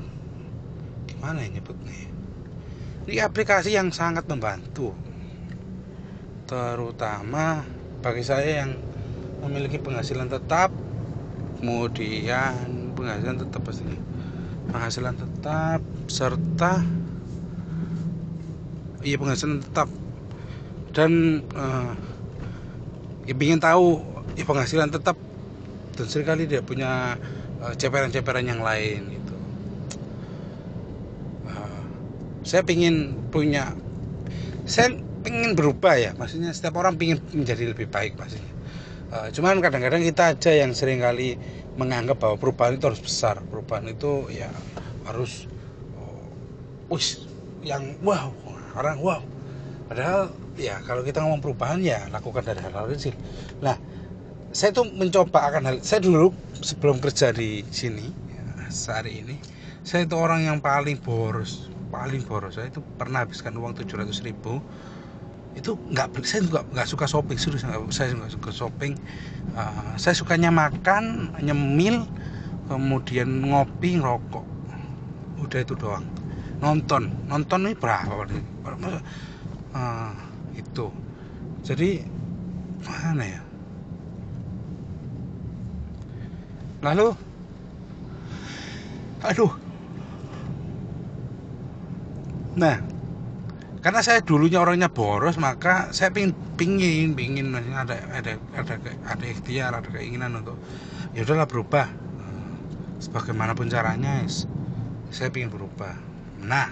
Mana 1.23 1.47
ya 1.47 1.55
nyebutnya 1.55 2.11
ini 3.07 3.19
aplikasi 3.19 3.75
yang 3.75 3.91
sangat 3.91 4.27
membantu 4.27 4.95
terutama 6.47 7.63
bagi 8.03 8.23
saya 8.23 8.63
yang 8.63 8.75
memiliki 9.43 9.79
penghasilan 9.79 10.31
tetap 10.31 10.71
kemudian 11.59 12.91
penghasilan 12.95 13.39
tetap 13.39 13.63
pasti 13.63 13.87
penghasilan 14.71 15.15
tetap 15.15 15.79
serta 16.07 16.83
iya 19.03 19.15
penghasilan 19.19 19.61
tetap. 19.61 19.87
Dan 20.95 21.43
uh, 21.53 21.93
ya 23.27 23.33
ingin 23.35 23.61
tahu 23.61 24.01
ya 24.39 24.43
penghasilan 24.47 24.89
tetap. 24.89 25.19
Dan 25.93 26.05
sering 26.09 26.27
kali 26.27 26.49
dia 26.49 26.65
punya 26.65 27.19
uh, 27.61 27.73
ceperan-ceperan 27.77 28.47
yang 28.47 28.63
lain 28.65 29.13
gitu. 29.13 29.35
Saya 32.43 32.59
ingin 32.67 33.15
punya 33.31 33.71
saya 34.67 34.91
ingin 35.23 35.55
berubah 35.55 35.95
ya. 35.95 36.11
Maksudnya 36.17 36.51
setiap 36.51 36.75
orang 36.81 36.99
ingin 36.99 37.23
menjadi 37.31 37.71
lebih 37.71 37.87
baik 37.87 38.19
pastinya 38.19 38.53
uh, 39.13 39.27
cuman 39.29 39.61
kadang-kadang 39.61 40.01
kita 40.01 40.33
aja 40.33 40.51
yang 40.51 40.73
sering 40.73 40.97
kali 40.97 41.37
menganggap 41.77 42.17
bahwa 42.17 42.35
perubahan 42.41 42.77
itu 42.77 42.85
harus 42.89 43.01
besar. 43.01 43.41
Perubahan 43.45 43.85
itu 43.89 44.29
ya 44.33 44.49
harus 45.05 45.45
uh, 45.97 46.97
yang 47.63 47.95
wow 48.01 48.33
orang 48.77 48.97
wow. 49.01 49.21
Padahal 49.89 50.33
ya 50.57 50.81
kalau 50.85 51.01
kita 51.05 51.21
ngomong 51.21 51.41
perubahan 51.41 51.81
ya 51.81 52.05
lakukan 52.09 52.45
dari 52.45 52.61
hal-hal 52.61 52.89
kecil. 52.89 53.13
Nah 53.61 53.77
saya 54.53 54.69
tuh 54.69 54.85
mencoba 54.85 55.49
akan 55.49 55.61
hal 55.69 55.75
saya 55.81 56.01
dulu 56.01 56.29
sebelum 56.61 57.01
kerja 57.01 57.33
di 57.33 57.65
sini 57.73 58.05
ya, 58.09 58.69
sehari 58.69 59.25
ini 59.25 59.35
saya 59.81 60.05
itu 60.05 60.13
orang 60.13 60.45
yang 60.45 60.57
paling 60.61 61.01
boros 61.01 61.73
paling 61.93 62.25
boros. 62.25 62.57
Saya 62.57 62.73
itu 62.73 62.81
pernah 62.97 63.21
habiskan 63.21 63.53
uang 63.53 63.77
700 63.77 64.25
ribu. 64.25 64.57
Itu 65.53 65.77
nggak 65.77 66.17
saya 66.25 66.41
nggak 66.49 66.65
nggak 66.73 66.87
suka 66.89 67.05
shopping 67.05 67.37
serius 67.37 67.61
saya 67.93 68.17
nggak 68.17 68.33
suka 68.33 68.49
shopping. 68.49 68.97
Uh, 69.53 69.93
saya 70.01 70.17
sukanya 70.17 70.49
makan 70.49 71.29
nyemil 71.37 72.09
kemudian 72.65 73.45
ngopi 73.45 74.01
ngerokok. 74.01 74.45
Udah 75.45 75.59
itu 75.61 75.77
doang 75.77 76.12
nonton. 76.63 77.11
Nonton 77.27 77.67
ini 77.67 77.75
berapa 77.75 78.23
uh, 79.75 80.11
itu. 80.55 80.87
Jadi 81.67 81.99
mana 82.87 83.23
ya? 83.27 83.41
Lalu? 86.83 87.07
Aduh. 89.23 89.51
Nah, 92.53 92.75
karena 93.79 93.99
saya 94.03 94.19
dulunya 94.23 94.59
orangnya 94.63 94.91
boros, 94.91 95.35
maka 95.39 95.91
saya 95.91 96.11
pingin 96.11 96.35
pingin 96.55 97.15
pingin 97.15 97.55
ada 97.75 97.97
ada 98.13 98.37
ada 98.55 98.75
ada 99.09 99.25
ikhtiar, 99.25 99.75
ada 99.75 99.89
keinginan 99.91 100.39
untuk 100.39 100.55
ya 101.11 101.27
udahlah 101.27 101.47
berubah. 101.47 101.87
Sebagaimanapun 103.03 103.67
caranya, 103.67 104.23
saya 105.11 105.27
pingin 105.27 105.51
berubah. 105.51 106.12
Nah, 106.43 106.67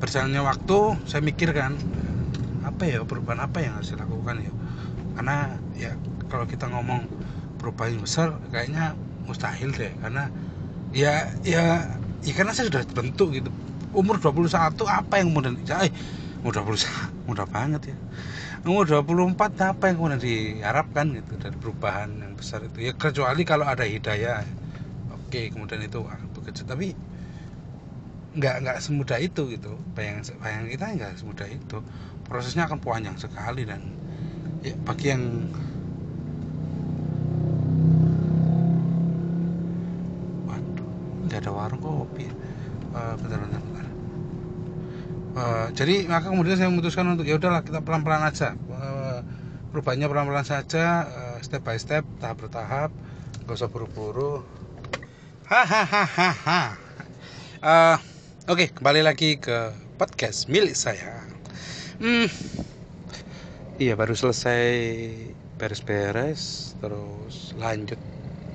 berjalannya 0.00 0.42
waktu, 0.46 0.78
saya 1.04 1.20
mikirkan 1.20 1.76
apa 2.64 2.82
ya 2.86 2.98
perubahan 3.04 3.42
apa 3.44 3.58
yang 3.64 3.72
harus 3.76 3.92
dilakukan 3.92 4.36
ya. 4.46 4.52
Karena 5.18 5.36
ya 5.76 5.92
kalau 6.30 6.46
kita 6.46 6.70
ngomong 6.70 7.10
perubahan 7.60 7.98
besar, 8.00 8.38
kayaknya 8.54 8.94
mustahil 9.26 9.70
deh, 9.74 9.92
karena 10.00 10.30
ya 10.94 11.28
ya 11.44 11.86
ya 12.24 12.32
karena 12.36 12.52
saya 12.56 12.70
sudah 12.72 12.82
bentuk 12.94 13.34
gitu. 13.36 13.50
Umur 13.90 14.22
21 14.22 14.86
apa 14.86 15.18
yang 15.18 15.34
kemudian 15.34 15.58
eh 15.82 15.92
udah 16.46 16.62
berusaha 16.64 17.10
mudah 17.28 17.46
banget 17.50 17.92
ya. 17.92 17.96
Umur 18.66 18.84
24 18.88 19.52
apa 19.60 19.88
yang 19.90 19.96
kemudian 20.00 20.20
diharapkan 20.22 21.06
gitu 21.16 21.32
dari 21.40 21.56
perubahan 21.56 22.10
yang 22.20 22.34
besar 22.36 22.60
itu? 22.64 22.84
Ya 22.84 22.92
kecuali 22.96 23.42
kalau 23.48 23.66
ada 23.68 23.84
hidayah. 23.84 24.44
Oke 25.12 25.50
kemudian 25.52 25.82
itu 25.84 26.04
bekerja. 26.36 26.62
Tapi 26.68 26.94
nggak 28.36 28.54
nggak 28.62 28.78
semudah 28.78 29.18
itu 29.18 29.42
gitu. 29.54 29.74
Bayang 29.96 30.22
bayang 30.42 30.70
kita 30.70 30.84
nggak 30.94 31.12
semudah 31.18 31.48
itu. 31.50 31.78
Prosesnya 32.26 32.70
akan 32.70 32.78
panjang 32.78 33.16
sekali 33.18 33.66
dan 33.66 33.82
ya 34.62 34.76
bagi 34.86 35.06
yang 35.10 35.48
waduh 40.46 40.92
nggak 41.26 41.38
ada 41.42 41.50
warung 41.50 41.82
kopi 41.82 42.28
uh, 42.94 43.14
bentar 43.18 43.38
bentar, 43.40 43.60
bentar. 43.62 43.86
Uh, 45.30 45.66
jadi 45.74 46.10
maka 46.10 46.30
kemudian 46.30 46.58
saya 46.58 46.68
memutuskan 46.70 47.06
untuk 47.14 47.26
ya 47.26 47.38
udahlah 47.38 47.62
kita 47.66 47.82
pelan 47.82 48.02
pelan 48.06 48.22
aja. 48.26 48.54
Uh, 48.70 49.22
perubahannya 49.70 50.10
pelan 50.10 50.26
pelan 50.26 50.46
saja 50.46 51.06
uh, 51.06 51.38
step 51.38 51.62
by 51.62 51.78
step 51.78 52.02
tahap 52.18 52.42
bertahap 52.42 52.90
gak 53.46 53.54
usah 53.54 53.70
buru 53.70 53.86
buru 53.86 54.34
hahaha 55.46 56.74
uh, 57.62 57.96
oke 58.50 58.66
kembali 58.74 59.06
lagi 59.06 59.38
ke 59.38 59.70
podcast 59.94 60.50
milik 60.50 60.74
saya 60.74 61.22
hmm, 62.02 62.26
iya 63.78 63.94
baru 63.94 64.10
selesai 64.18 64.66
beres-beres 65.54 66.74
terus 66.82 67.54
lanjut 67.54 68.02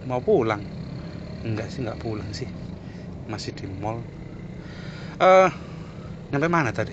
mau 0.03 0.19
pulang 0.19 0.59
enggak 1.47 1.71
sih 1.71 1.87
nggak 1.87 2.03
pulang 2.03 2.27
sih 2.35 2.51
masih 3.31 3.55
di 3.55 3.71
mall 3.71 4.03
uh, 5.23 5.47
Sampai 6.27 6.51
mana 6.51 6.75
tadi? 6.75 6.91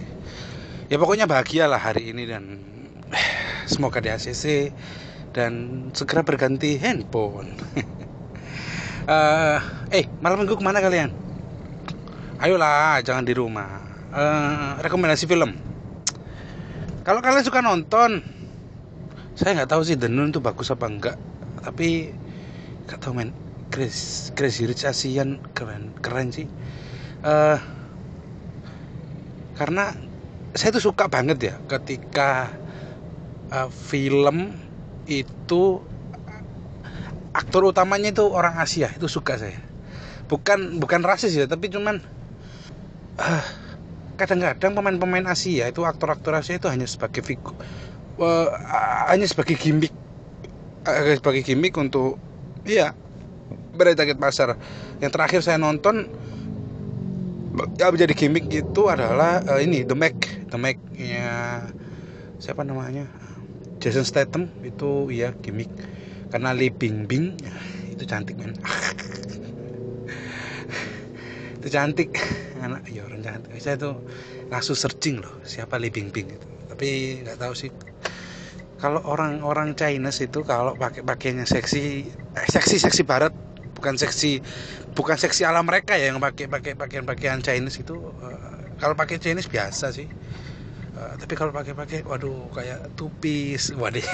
Ya 0.87 0.95
pokoknya 0.95 1.27
bahagialah 1.27 1.83
hari 1.83 2.15
ini 2.15 2.31
dan 2.31 2.63
semoga 3.73 3.99
di 3.99 4.15
ACC 4.15 4.71
dan 5.35 5.91
segera 5.91 6.23
berganti 6.23 6.79
handphone. 6.79 7.51
uh, 9.11 9.59
eh 9.99 10.07
malam 10.23 10.47
minggu 10.47 10.55
ke 10.55 10.63
mana 10.63 10.79
kalian? 10.79 11.22
Ayolah 12.43 12.99
jangan 13.07 13.23
di 13.23 13.39
rumah. 13.39 13.79
Uh, 14.11 14.75
rekomendasi 14.83 15.31
film. 15.31 15.55
Kalau 17.07 17.23
kalian 17.23 17.47
suka 17.47 17.63
nonton, 17.63 18.19
saya 19.39 19.63
nggak 19.63 19.71
tahu 19.71 19.87
sih 19.87 19.95
The 19.95 20.11
Nun 20.11 20.35
itu 20.35 20.43
bagus 20.43 20.75
apa 20.75 20.91
enggak. 20.91 21.15
Tapi 21.63 22.11
nggak 22.91 22.99
tahu 22.99 23.15
men. 23.15 23.31
Crazy, 23.71 24.35
Crazy 24.35 24.67
Rich 24.67 24.83
Asian 24.85 25.39
keren 25.55 25.95
keren 26.03 26.35
sih. 26.35 26.51
Uh, 27.23 27.63
karena 29.55 29.95
saya 30.59 30.75
tuh 30.75 30.91
suka 30.91 31.07
banget 31.07 31.39
ya 31.39 31.55
ketika 31.71 32.51
uh, 33.55 33.71
film 33.71 34.51
itu 35.07 35.79
aktor 37.31 37.71
utamanya 37.71 38.11
itu 38.11 38.27
orang 38.27 38.59
Asia 38.59 38.91
itu 38.93 39.07
suka 39.07 39.39
saya 39.39 39.57
bukan 40.29 40.83
bukan 40.83 41.01
rasis 41.01 41.33
ya 41.33 41.49
tapi 41.49 41.73
cuman 41.73 42.05
kadang-kadang 44.17 44.73
pemain-pemain 44.77 45.27
Asia 45.29 45.69
itu 45.69 45.83
aktor-aktor 45.85 46.37
Asia 46.37 46.57
itu 46.57 46.69
hanya 46.71 46.87
sebagai 46.87 47.25
figur 47.25 47.57
uh, 48.21 48.49
hanya 49.09 49.25
sebagai 49.25 49.57
gimmick. 49.57 49.95
Uh, 50.83 51.15
sebagai 51.17 51.47
gimmick 51.47 51.79
untuk 51.79 52.19
iya 52.67 52.93
berada 53.73 54.03
target 54.05 54.19
pasar. 54.19 54.59
Yang 55.01 55.13
terakhir 55.15 55.41
saya 55.41 55.59
nonton 55.59 56.11
ya 57.77 57.93
menjadi 57.93 58.17
gimmick 58.17 58.49
itu 58.49 58.83
adalah 58.89 59.41
uh, 59.47 59.61
ini 59.63 59.87
The 59.87 59.97
Mac. 59.97 60.17
The 60.51 60.59
Mac 60.59 60.77
ya 60.97 61.67
siapa 62.43 62.67
namanya? 62.67 63.07
Jason 63.83 64.07
Statham 64.07 64.51
itu 64.63 65.11
ya 65.11 65.33
gimmick. 65.41 65.71
Karena 66.33 66.57
Lee 66.57 66.73
Bing 66.73 67.05
Bing 67.05 67.37
itu 67.93 68.05
cantik 68.09 68.41
men 68.41 68.57
itu 71.63 71.71
cantik. 71.71 72.11
Anak 72.67 72.91
ya 72.91 73.07
orang 73.07 73.23
cantik. 73.23 73.55
Saya 73.63 73.79
tuh 73.79 74.03
langsung 74.51 74.75
searching 74.75 75.23
loh 75.23 75.39
siapa 75.47 75.79
Lee 75.79 75.95
Bing 75.95 76.11
Bing 76.11 76.27
itu. 76.27 76.49
Tapi 76.67 77.23
nggak 77.23 77.39
tahu 77.39 77.55
sih. 77.55 77.71
Kalau 78.83 78.99
orang-orang 79.07 79.79
Chinese 79.79 80.27
itu 80.27 80.43
kalau 80.43 80.75
pakai 80.75 81.07
pakainya 81.07 81.47
seksi 81.47 82.11
eh, 82.11 82.49
seksi 82.51 82.83
seksi 82.83 83.07
barat 83.07 83.31
bukan 83.79 83.95
seksi 83.95 84.43
bukan 84.95 85.15
seksi 85.15 85.47
ala 85.47 85.63
mereka 85.63 85.95
ya 85.95 86.11
yang 86.11 86.19
pakai 86.19 86.51
pakai 86.51 86.75
pakaian 86.75 87.07
pakaian 87.07 87.39
Chinese 87.39 87.83
itu 87.83 87.95
uh, 87.99 88.63
kalau 88.79 88.95
pakai 88.95 89.19
Chinese 89.19 89.51
biasa 89.51 89.91
sih 89.91 90.07
uh, 91.03 91.19
tapi 91.19 91.35
kalau 91.35 91.51
pakai 91.51 91.75
pakai 91.75 91.99
waduh 92.07 92.47
kayak 92.55 92.95
tupis 92.95 93.75
waduh 93.75 94.03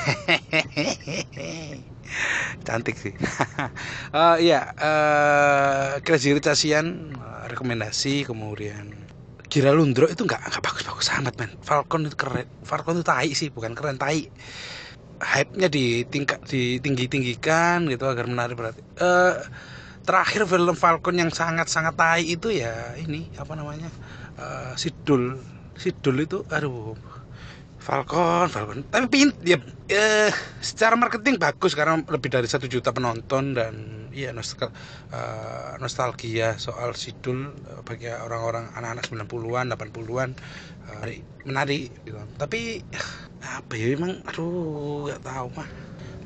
cantik 2.67 2.97
sih 2.97 3.13
uh, 4.17 4.41
ya 4.41 4.73
uh, 4.81 6.01
Crazy 6.01 6.33
Rich 6.33 6.49
uh, 6.49 7.45
rekomendasi 7.53 8.25
kemudian 8.25 8.97
Kira 9.49 9.73
Lundro 9.73 10.09
itu 10.09 10.25
nggak 10.25 10.41
nggak 10.49 10.63
bagus-bagus 10.65 11.09
amat 11.21 11.35
men 11.41 11.53
Falcon 11.61 12.09
itu 12.09 12.17
keren 12.17 12.49
Falcon 12.65 13.01
itu 13.01 13.05
tai 13.05 13.33
sih 13.33 13.49
bukan 13.53 13.73
keren 13.77 13.97
tai 13.97 14.29
hype-nya 15.19 15.69
ditingkat 15.71 16.41
ditinggi-tinggikan 16.47 17.91
gitu 17.91 18.05
agar 18.07 18.27
menarik 18.31 18.55
berarti. 18.59 18.83
Uh, 18.99 19.35
terakhir 20.07 20.47
film 20.49 20.75
Falcon 20.79 21.17
yang 21.19 21.31
sangat-sangat 21.35 21.95
tai 21.99 22.23
itu 22.25 22.49
ya 22.55 22.95
ini 22.97 23.29
apa 23.37 23.53
namanya? 23.59 23.91
Uh, 24.39 24.73
Sidul. 24.79 25.43
Sidul 25.79 26.27
itu 26.27 26.43
aduh 26.51 26.99
Falcon, 27.79 28.53
Falcon. 28.53 28.85
Tapi 28.93 29.07
pin 29.09 29.31
ya 29.47 29.57
uh, 29.57 30.31
secara 30.61 30.93
marketing 30.93 31.41
bagus 31.41 31.73
karena 31.73 32.03
lebih 32.05 32.29
dari 32.29 32.45
satu 32.45 32.69
juta 32.69 32.93
penonton 32.93 33.57
dan 33.57 33.75
iya 34.13 34.35
nostal 34.37 34.69
uh, 35.15 35.73
nostalgia 35.81 36.59
soal 36.61 36.93
Sidul 36.93 37.49
uh, 37.49 37.81
bagi 37.89 38.13
orang-orang 38.13 38.69
anak-anak 38.77 39.09
90-an, 39.09 39.73
80-an 39.73 40.31
uh, 40.91 41.05
menarik 41.49 41.89
gitu. 42.05 42.21
Tapi 42.37 42.85
apa 43.41 43.73
ya 43.79 43.97
emang 43.97 44.21
aduh 44.29 45.09
nggak 45.09 45.23
tahu 45.25 45.47
mah 45.57 45.69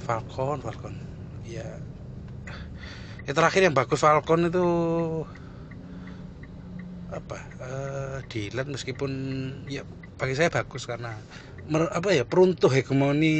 Falcon 0.02 0.58
Falcon 0.64 0.94
ya 1.46 1.78
ya 3.22 3.32
terakhir 3.36 3.62
yang 3.62 3.76
bagus 3.76 4.02
Falcon 4.02 4.50
itu 4.50 4.66
apa 7.12 7.38
uh, 7.60 8.01
Dylan 8.30 8.68
meskipun 8.70 9.10
ya 9.66 9.82
bagi 10.18 10.38
saya 10.38 10.52
bagus 10.52 10.86
karena 10.86 11.18
mer, 11.66 11.90
apa 11.90 12.14
ya 12.14 12.26
peruntuh 12.26 12.70
hegemoni 12.70 13.34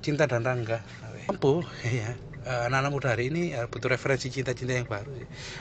cinta 0.00 0.26
dan 0.26 0.42
rangga. 0.42 0.82
Mampu. 1.28 1.64
Ya 1.84 2.14
anak-anak 2.44 2.92
muda 2.92 3.08
hari 3.16 3.32
ini 3.32 3.56
uh, 3.56 3.66
butuh 3.72 3.88
referensi 3.88 4.28
cinta-cinta 4.28 4.76
yang 4.76 4.84
baru 4.84 5.08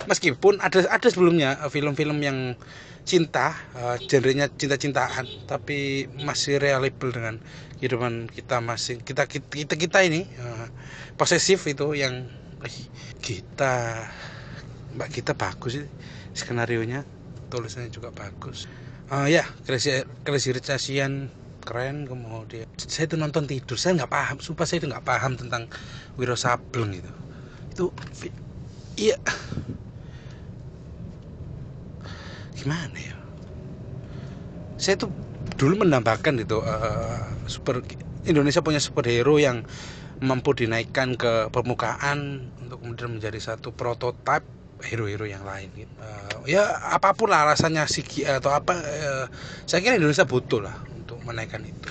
meskipun 0.07 0.59
ada 0.59 0.83
ada 0.91 1.07
sebelumnya 1.07 1.55
film-film 1.71 2.19
yang 2.19 2.59
cinta 3.07 3.55
uh, 3.79 3.95
genrenya 4.03 4.51
cinta-cintaan 4.51 5.47
tapi 5.47 6.12
masih 6.23 6.59
reliable 6.59 7.12
dengan 7.15 7.39
kehidupan 7.79 8.27
kita 8.31 8.59
masing 8.59 8.99
kita 8.99 9.27
kita 9.27 9.75
kita 9.79 9.99
ini 10.03 10.27
uh, 10.43 10.67
posesif 11.15 11.63
itu 11.71 11.95
yang 11.95 12.27
kita 13.23 14.07
mbak 14.95 15.09
kita 15.12 15.36
bagus 15.36 15.79
sih 15.79 15.88
skenario 16.36 16.83
nya 16.83 17.07
tulisannya 17.53 17.93
juga 17.93 18.09
bagus. 18.09 18.65
Uh, 19.13 19.29
ya 19.29 19.45
kreasi 19.69 20.01
kreasi 20.25 20.57
Asian 20.73 21.29
keren 21.63 22.09
kemudian 22.09 22.67
saya 22.75 23.07
itu 23.07 23.15
nonton 23.15 23.47
tidur 23.47 23.79
saya 23.79 24.03
nggak 24.03 24.11
paham 24.11 24.37
sumpah 24.41 24.67
saya 24.67 24.83
itu 24.83 24.91
nggak 24.91 25.05
paham 25.05 25.39
tentang 25.39 25.71
Wiro 26.19 26.35
Sableng 26.35 26.97
itu 26.97 27.11
itu 27.71 27.85
iya. 28.97 29.17
Gimana 32.53 32.95
ya? 32.95 33.15
Saya 34.79 34.95
tuh 34.95 35.11
dulu 35.59 35.83
menambahkan 35.83 36.39
itu 36.39 36.63
uh, 36.63 37.23
super 37.49 37.83
Indonesia 38.23 38.63
punya 38.63 38.79
superhero 38.79 39.35
yang 39.35 39.67
mampu 40.23 40.55
dinaikkan 40.55 41.19
ke 41.19 41.51
permukaan 41.51 42.47
untuk 42.63 42.79
kemudian 42.79 43.19
menjadi 43.19 43.39
satu 43.41 43.75
prototipe 43.75 44.47
hero-hero 44.84 45.26
yang 45.26 45.43
lain. 45.48 45.72
Gitu. 45.74 45.93
Uh, 46.00 46.43
ya 46.46 46.67
apa 46.91 47.15
pun 47.15 47.32
lah 47.32 47.48
alasannya 47.48 47.88
sih 47.88 48.04
atau 48.28 48.52
apa 48.52 48.76
uh, 48.76 49.26
saya 49.63 49.80
kira 49.80 49.96
Indonesia 49.96 50.28
butuh 50.28 50.62
lah 50.63 50.76
untuk 50.93 51.19
menaikkan 51.24 51.63
itu. 51.63 51.89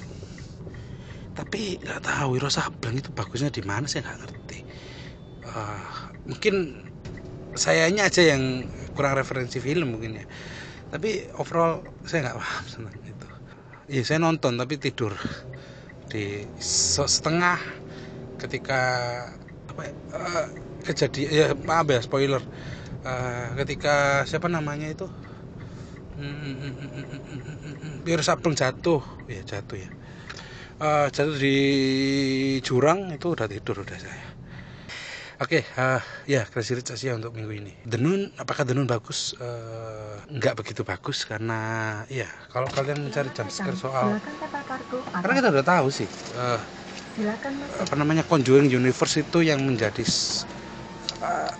Tapi 1.32 1.80
nggak 1.80 2.04
tahu 2.04 2.36
Wiro 2.36 2.52
Sableng 2.52 3.00
itu 3.00 3.08
bagusnya 3.08 3.48
di 3.48 3.64
mana 3.64 3.88
saya 3.88 4.04
nggak 4.04 4.18
ngerti. 4.20 4.58
Uh, 5.48 6.12
mungkin 6.28 6.84
sayanya 7.56 8.08
aja 8.08 8.22
yang 8.24 8.68
kurang 8.92 9.16
referensi 9.16 9.58
film 9.60 9.96
mungkin 9.96 10.20
ya. 10.20 10.24
Tapi 10.92 11.32
overall 11.40 11.80
saya 12.04 12.28
nggak 12.28 12.36
paham 12.36 12.64
tentang 12.68 12.96
itu. 13.08 13.26
Iya 13.88 14.02
saya 14.04 14.18
nonton 14.20 14.60
tapi 14.60 14.76
tidur. 14.76 15.16
Di 16.12 16.44
setengah 16.60 17.56
ketika 18.36 18.80
apa 19.72 19.88
uh, 20.12 20.46
kejadian 20.84 21.30
ya 21.32 21.46
maaf 21.64 21.88
ya 21.88 22.04
spoiler 22.04 22.42
uh, 23.06 23.46
ketika 23.62 24.22
siapa 24.26 24.46
namanya 24.46 24.90
itu 24.90 25.06
biar 28.06 28.20
sableng 28.22 28.54
jatuh 28.54 29.02
ya 29.26 29.42
jatuh 29.42 29.78
ya 29.78 29.90
uh, 30.82 31.06
jatuh 31.10 31.36
di 31.38 31.56
jurang 32.62 33.10
itu 33.14 33.32
udah 33.32 33.46
tidur 33.50 33.82
udah 33.82 33.98
saya 33.98 34.32
Oke, 35.42 35.66
okay, 35.66 35.74
uh, 35.74 35.98
ya 36.30 36.46
Crazy 36.46 36.78
Rich 36.78 36.94
Asia 36.94 37.18
untuk 37.18 37.34
minggu 37.34 37.50
ini. 37.50 37.74
Denun, 37.82 38.30
apakah 38.38 38.62
Denun 38.62 38.86
bagus? 38.86 39.34
Uh, 39.42 40.14
nggak 40.30 40.54
begitu 40.54 40.86
bagus 40.86 41.26
karena 41.26 41.58
ya 42.06 42.30
kalau 42.54 42.70
kalian 42.70 43.10
mencari 43.10 43.26
jumpscare 43.34 43.74
soal, 43.74 44.22
karena 45.18 45.34
kita 45.42 45.48
udah 45.50 45.66
tahu 45.66 45.90
sih. 45.90 46.06
Uh. 46.38 46.62
Apa 47.82 47.98
namanya 47.98 48.22
Conjuring 48.22 48.70
Universe 48.70 49.26
itu 49.26 49.42
yang 49.42 49.66
menjadi 49.66 50.06
uh, 51.26 51.50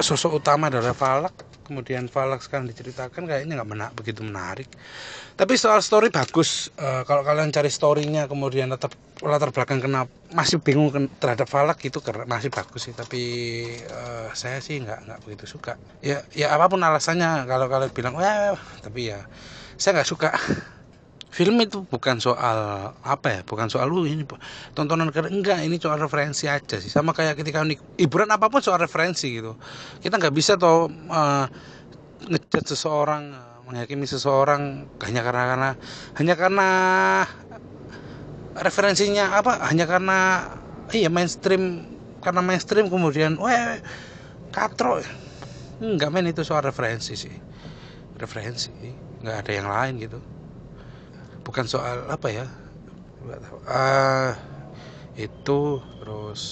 sosok 0.00 0.42
utama 0.42 0.68
adalah 0.68 0.92
Falak. 0.92 1.34
Kemudian 1.66 2.06
Falak 2.06 2.46
sekarang 2.46 2.70
diceritakan 2.70 3.26
kayaknya 3.26 3.58
nggak 3.58 3.70
menak 3.70 3.90
begitu 3.98 4.22
menarik. 4.22 4.70
Tapi 5.34 5.58
soal 5.58 5.82
story 5.82 6.14
bagus. 6.14 6.70
Uh, 6.78 7.02
kalau 7.02 7.26
kalian 7.26 7.50
cari 7.50 7.68
storynya 7.68 8.30
kemudian 8.30 8.70
tetap 8.70 8.94
latar 9.20 9.50
belakang 9.50 9.82
kenapa 9.82 10.12
masih 10.30 10.62
bingung 10.62 10.94
terhadap 11.18 11.50
Falak 11.50 11.82
itu 11.82 11.98
masih 12.30 12.54
bagus 12.54 12.86
sih. 12.86 12.94
Tapi 12.94 13.22
uh, 13.90 14.30
saya 14.32 14.62
sih 14.62 14.78
nggak 14.78 15.10
nggak 15.10 15.18
begitu 15.26 15.44
suka. 15.58 15.74
Ya 16.00 16.22
ya 16.32 16.54
apa 16.54 16.70
pun 16.70 16.80
alasannya 16.80 17.44
kalau 17.50 17.66
kalian 17.66 17.90
bilang 17.90 18.14
wah 18.14 18.54
tapi 18.80 19.10
ya 19.10 19.26
saya 19.76 20.00
nggak 20.00 20.08
suka 20.08 20.30
film 21.36 21.60
itu 21.60 21.84
bukan 21.84 22.16
soal 22.16 22.56
apa 23.04 23.28
ya 23.28 23.40
bukan 23.44 23.68
soal 23.68 23.92
lu 23.92 24.08
ini 24.08 24.24
tontonan 24.72 25.12
keren. 25.12 25.36
Enggak 25.36 25.60
ini 25.68 25.76
soal 25.76 26.00
referensi 26.00 26.48
aja 26.48 26.80
sih. 26.80 26.88
Sama 26.88 27.12
kayak 27.12 27.36
ketika 27.36 27.60
hiburan 28.00 28.32
apa 28.32 28.48
pun 28.48 28.64
soal 28.64 28.80
referensi 28.80 29.36
gitu. 29.36 29.52
Kita 30.00 30.16
nggak 30.16 30.32
bisa 30.32 30.56
toh 30.56 30.88
uh, 30.88 31.44
ngejat 32.32 32.64
seseorang 32.72 33.36
menghakimi 33.68 34.08
seseorang 34.08 34.88
hanya 35.04 35.20
karena 35.20 35.44
karena 35.44 35.70
hanya 36.16 36.34
karena 36.40 36.68
referensinya 38.56 39.36
apa? 39.36 39.60
Hanya 39.68 39.84
karena 39.84 40.18
iya 40.96 41.12
mainstream 41.12 41.84
karena 42.24 42.40
mainstream 42.40 42.88
kemudian 42.88 43.36
wah 43.36 43.76
katro 44.56 45.04
enggak 45.84 46.08
main 46.08 46.32
itu 46.32 46.48
soal 46.48 46.64
referensi 46.64 47.12
sih. 47.12 47.36
Referensi 48.16 48.72
nggak 49.20 49.36
ada 49.44 49.52
yang 49.52 49.68
lain 49.68 50.00
gitu 50.00 50.35
bukan 51.46 51.70
soal 51.70 52.10
apa 52.10 52.26
ya 52.34 52.46
uh, 53.70 54.34
itu 55.14 55.78
terus 56.02 56.42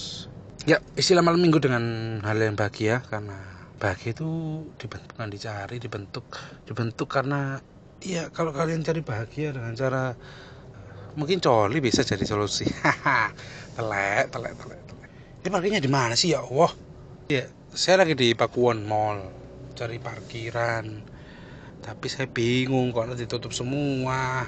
ya 0.63 0.79
istilah 0.95 1.21
malam 1.21 1.43
minggu 1.43 1.59
dengan 1.59 1.83
hal 2.23 2.39
yang 2.39 2.55
bahagia 2.55 3.03
karena 3.11 3.35
bahagia 3.75 4.15
itu 4.15 4.63
dibentuk 4.79 5.11
bukan 5.19 5.29
dicari 5.29 5.77
dibentuk 5.83 6.25
dibentuk 6.63 7.11
karena 7.11 7.59
ya 7.99 8.31
kalau 8.31 8.55
kalian 8.55 8.87
cari 8.87 9.03
bahagia 9.03 9.51
dengan 9.51 9.75
cara 9.75 10.15
mungkin 11.15 11.39
coli 11.39 11.79
bisa 11.79 12.03
jadi 12.03 12.23
solusi. 12.27 12.67
Telek 13.75 14.31
telek 14.31 14.53
telek 14.55 14.81
telek. 14.87 15.09
Ini 15.43 15.49
parkirnya 15.51 15.81
di 15.83 15.91
mana 15.91 16.15
sih 16.15 16.31
ya 16.31 16.43
Allah? 16.43 16.71
Ya 17.27 17.47
saya 17.75 18.03
lagi 18.03 18.15
di 18.15 18.31
Pakuwon 18.31 18.87
Mall 18.87 19.19
cari 19.75 19.99
parkiran. 19.99 20.85
Tapi 21.83 22.07
saya 22.07 22.25
bingung 22.31 22.95
kok 22.95 23.11
ditutup 23.13 23.51
semua 23.51 24.47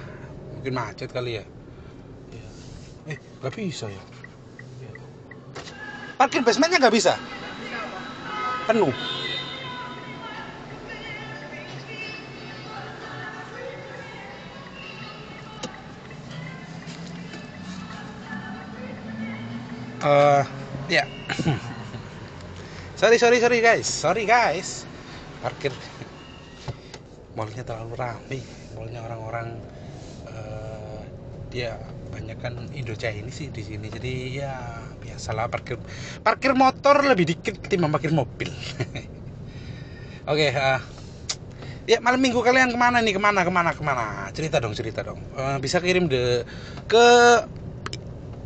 mungkin 0.57 0.73
macet 0.73 1.13
kali 1.13 1.37
ya, 1.37 1.45
ya. 2.33 2.47
eh 3.13 3.17
nggak 3.39 3.53
bisa 3.53 3.85
ya? 3.87 4.03
Parkir 6.17 6.41
basementnya 6.41 6.81
nggak 6.81 6.95
bisa? 6.97 7.13
Penuh. 8.65 8.89
Uh, 20.01 20.41
ya. 20.89 21.05
Sorry 22.97 23.21
sorry 23.21 23.37
sorry 23.37 23.61
guys. 23.61 23.85
Sorry 23.85 24.25
guys. 24.25 24.89
Parkir. 25.45 25.69
Mallnya 27.37 27.61
terlalu 27.61 27.93
ramai 27.93 28.41
mallnya 28.73 29.05
orang-orang 29.05 29.61
ya 31.51 31.79
banyak 32.11 32.37
kan 32.39 32.55
Indo 32.73 32.95
ini 32.97 33.31
sih 33.31 33.51
di 33.53 33.61
sini. 33.63 33.87
Jadi 33.91 34.41
ya 34.41 34.83
biasalah 34.99 35.51
parkir 35.51 35.77
parkir 36.25 36.57
motor 36.57 37.03
lebih 37.05 37.29
dikit 37.35 37.61
ketimbang 37.61 37.93
parkir 37.93 38.11
mobil. 38.11 38.49
Oke 40.27 40.51
okay, 40.51 40.59
uh, 40.59 40.81
ya 41.87 42.03
malam 42.03 42.19
minggu 42.19 42.43
kalian 42.43 42.73
ke 42.73 42.79
mana 42.79 42.99
nih? 42.99 43.15
Ke 43.15 43.21
mana 43.21 43.45
ke 43.47 43.51
mana 43.53 43.71
ke 43.71 43.83
mana? 43.83 44.27
Cerita 44.35 44.59
dong 44.59 44.75
cerita 44.75 45.05
dong. 45.05 45.19
Uh, 45.37 45.55
bisa 45.61 45.79
kirim 45.79 46.11
de 46.11 46.43
ke 46.89 47.05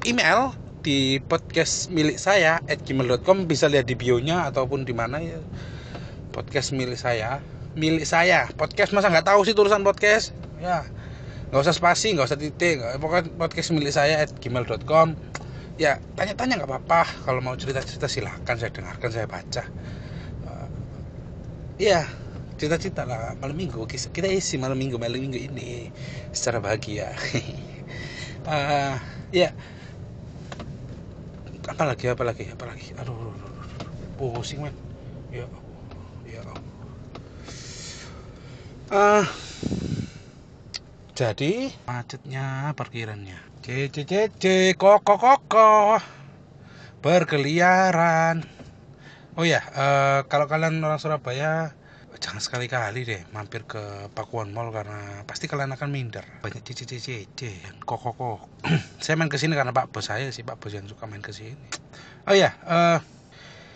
email 0.05 0.53
di 0.81 1.21
podcast 1.21 1.93
milik 1.93 2.17
saya 2.17 2.57
at 2.65 2.81
gmail.com 2.81 3.45
bisa 3.45 3.69
lihat 3.69 3.85
di 3.85 3.93
bionya 3.97 4.49
ataupun 4.49 4.85
di 4.85 4.93
mana 4.93 5.21
ya. 5.21 5.41
Podcast 6.35 6.73
milik 6.73 6.97
saya. 6.97 7.41
Milik 7.73 8.03
saya. 8.03 8.51
Podcast 8.53 8.93
masa 8.93 9.09
nggak 9.09 9.31
tahu 9.31 9.41
sih 9.47 9.55
tulisan 9.57 9.81
podcast? 9.81 10.35
Ya 10.61 10.85
nggak 11.51 11.61
usah 11.67 11.75
spasi 11.75 12.15
nggak 12.15 12.27
usah 12.31 12.39
titik. 12.39 12.79
Pokoknya 12.97 13.35
podcast 13.35 13.75
milik 13.75 13.91
saya 13.91 14.23
at 14.23 14.31
gmail.com 14.39 15.13
ya 15.75 15.99
tanya-tanya 16.15 16.63
nggak 16.63 16.69
apa-apa. 16.71 17.03
Kalau 17.27 17.43
mau 17.43 17.53
cerita-cerita 17.59 18.07
silahkan 18.07 18.55
saya 18.55 18.71
dengarkan 18.71 19.09
saya 19.11 19.27
baca. 19.27 19.63
Uh, 20.47 20.67
ya 21.75 22.07
cerita-cerita 22.55 23.03
lah. 23.03 23.35
Malam 23.37 23.59
minggu. 23.59 23.83
Kita 23.85 24.31
isi 24.31 24.55
malam 24.55 24.79
minggu 24.79 24.95
malam 24.95 25.19
minggu 25.19 25.37
ini 25.37 25.91
secara 26.31 26.63
bahagia. 26.63 27.11
Uh, 28.47 28.95
ya. 29.43 29.51
Apa 31.67 31.83
lagi 31.83 32.07
apa 32.09 32.23
lagi 32.25 32.47
apa 32.47 32.63
lagi? 32.63 32.95
Aduh, 32.97 33.31
pusing 34.21 34.61
man 34.61 34.73
ya 35.33 35.49
ya 36.29 36.45
uh, 38.93 39.25
jadi 41.21 41.69
macetnya 41.85 42.73
parkirannya. 42.73 43.37
Cc 43.61 44.73
koko 44.73 45.21
koko 45.21 46.01
berkeliaran. 47.05 48.41
Oh 49.37 49.45
ya 49.45 49.61
uh, 49.77 50.25
kalau 50.25 50.49
kalian 50.49 50.81
orang 50.81 50.97
Surabaya 50.97 51.77
jangan 52.17 52.41
sekali-kali 52.41 53.05
deh 53.05 53.21
mampir 53.33 53.65
ke 53.69 54.09
Pakuan 54.17 54.49
Mall 54.49 54.73
karena 54.73 55.21
pasti 55.29 55.45
kalian 55.45 55.77
akan 55.77 55.93
minder. 55.93 56.25
Banyak 56.41 56.65
cici 56.65 57.29
yang 57.37 57.77
koko 57.85 58.17
koko 58.17 58.49
saya 58.97 59.13
main 59.13 59.29
ke 59.29 59.37
sini 59.37 59.53
karena 59.53 59.77
Pak 59.77 59.93
Bos 59.93 60.09
saya 60.09 60.33
sih 60.33 60.41
Pak 60.41 60.57
Bos 60.57 60.73
yang 60.73 60.89
suka 60.89 61.05
main 61.05 61.21
ke 61.21 61.29
sini. 61.29 61.53
Oh 62.25 62.33
ya 62.33 62.57
uh, 62.65 62.97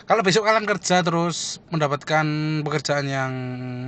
kalau 0.06 0.22
besok 0.22 0.46
kalian 0.46 0.70
kerja 0.70 1.02
terus 1.02 1.58
mendapatkan 1.74 2.26
pekerjaan 2.62 3.10
yang 3.10 3.32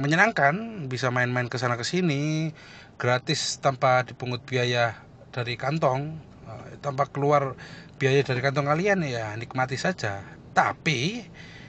menyenangkan 0.03 0.87
bisa 0.91 1.15
main-main 1.15 1.47
ke 1.47 1.63
sana 1.63 1.79
ke 1.79 1.87
sini 1.87 2.51
gratis 2.99 3.63
tanpa 3.63 4.03
dipungut 4.03 4.43
biaya 4.43 4.99
dari 5.31 5.55
kantong 5.55 6.19
eh, 6.51 6.75
tanpa 6.83 7.07
keluar 7.07 7.55
biaya 8.03 8.27
dari 8.27 8.43
kantong 8.43 8.67
kalian 8.67 9.07
ya 9.07 9.39
nikmati 9.39 9.79
saja. 9.79 10.27
Tapi 10.59 11.23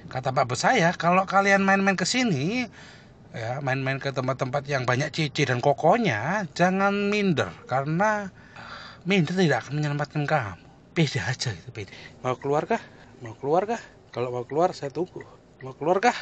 kata 0.09 0.33
Pak 0.33 0.49
Bos 0.49 0.65
saya 0.65 0.97
kalau 0.97 1.29
kalian 1.29 1.61
main-main 1.61 1.93
ke 1.93 2.09
sini 2.09 2.65
ya 3.29 3.61
main-main 3.61 4.01
ke 4.01 4.09
tempat-tempat 4.09 4.65
yang 4.65 4.89
banyak 4.89 5.13
cici 5.13 5.45
dan 5.45 5.61
kokonya 5.61 6.49
jangan 6.57 7.13
minder 7.13 7.53
karena 7.69 8.33
minder 9.05 9.37
tidak 9.37 9.69
akan 9.69 9.77
menyelamatkan 9.77 10.25
kamu. 10.25 10.57
Beda 10.97 11.29
aja 11.29 11.53
itu 11.53 11.69
beda. 11.69 11.93
Mau 12.25 12.33
keluar 12.41 12.65
kah 12.65 12.81
mau 13.21 13.37
keluar 13.37 13.69
kah 13.69 13.98
kalau 14.09 14.33
mau 14.33 14.45
keluar 14.45 14.73
saya 14.73 14.89
tunggu. 14.89 15.21
Mau 15.61 15.73
keluar 15.77 16.01
kah? 16.01 16.15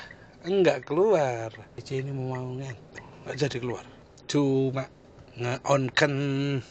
Enggak 0.44 0.84
keluar. 0.88 1.52
Cici 1.80 2.04
ini 2.04 2.12
mau 2.12 2.36
ngantuk. 2.36 3.06
Nggak 3.24 3.36
jadi 3.48 3.58
keluar. 3.64 3.86
Cuma 4.28 4.92
nge-on 5.38 5.84
kan 5.94 6.14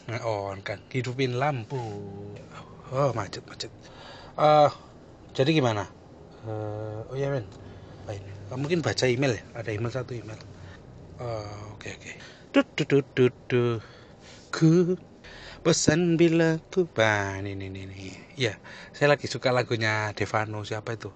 nge-on 0.09 0.57
kan 0.61 0.79
hidupin 0.93 1.37
lampu. 1.41 1.81
Oh 2.93 3.11
macet 3.17 3.43
macet. 3.49 3.73
Uh, 4.37 4.69
jadi 5.33 5.57
gimana? 5.57 5.89
Uh, 6.45 7.01
oh 7.09 7.17
ya 7.17 7.33
men 7.33 7.49
Baik. 8.05 8.21
Uh, 8.53 8.57
mungkin 8.57 8.79
baca 8.85 9.05
email 9.09 9.35
ya? 9.35 9.43
Ada 9.57 9.73
email 9.73 9.91
satu 9.91 10.13
email. 10.13 10.37
Oke 11.73 11.97
oke. 11.97 12.11
Tut 12.53 12.67
tut 12.77 13.05
tut 13.17 13.35
tut 13.49 13.81
ku 14.53 14.95
pesan 15.67 16.15
bila 16.15 16.63
ku 16.71 16.87
ban 16.87 17.43
ini 17.43 17.67
ini 17.67 17.83
ini 17.83 18.15
ya 18.39 18.55
saya 18.95 19.11
lagi 19.11 19.27
suka 19.27 19.51
lagunya 19.51 20.15
Devano 20.15 20.63
siapa 20.63 20.95
itu? 20.95 21.11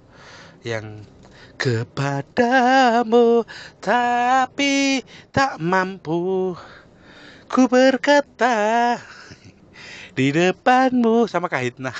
Yang 0.67 1.07
kepadamu 1.55 3.47
tapi 3.79 5.07
tak 5.31 5.55
mampu 5.63 6.59
Ku 7.47 7.67
berkata 7.71 8.95
di 10.15 10.31
depanmu. 10.31 11.27
Sama 11.27 11.51
Kahitna. 11.51 11.91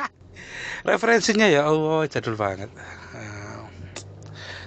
Referensinya 0.88 1.48
ya 1.48 1.64
Allah 1.64 2.04
jadul 2.12 2.36
banget. 2.36 2.68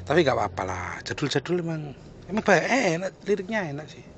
Tapi 0.02 0.26
gak 0.26 0.34
apa-apa 0.34 0.62
lah, 0.66 0.90
jadul-jadul 1.06 1.62
emang 1.62 1.94
emang 2.26 2.42
baik 2.42 2.66
eh, 2.66 2.98
enak 2.98 3.12
liriknya 3.30 3.70
enak 3.70 3.86
sih 3.86 4.13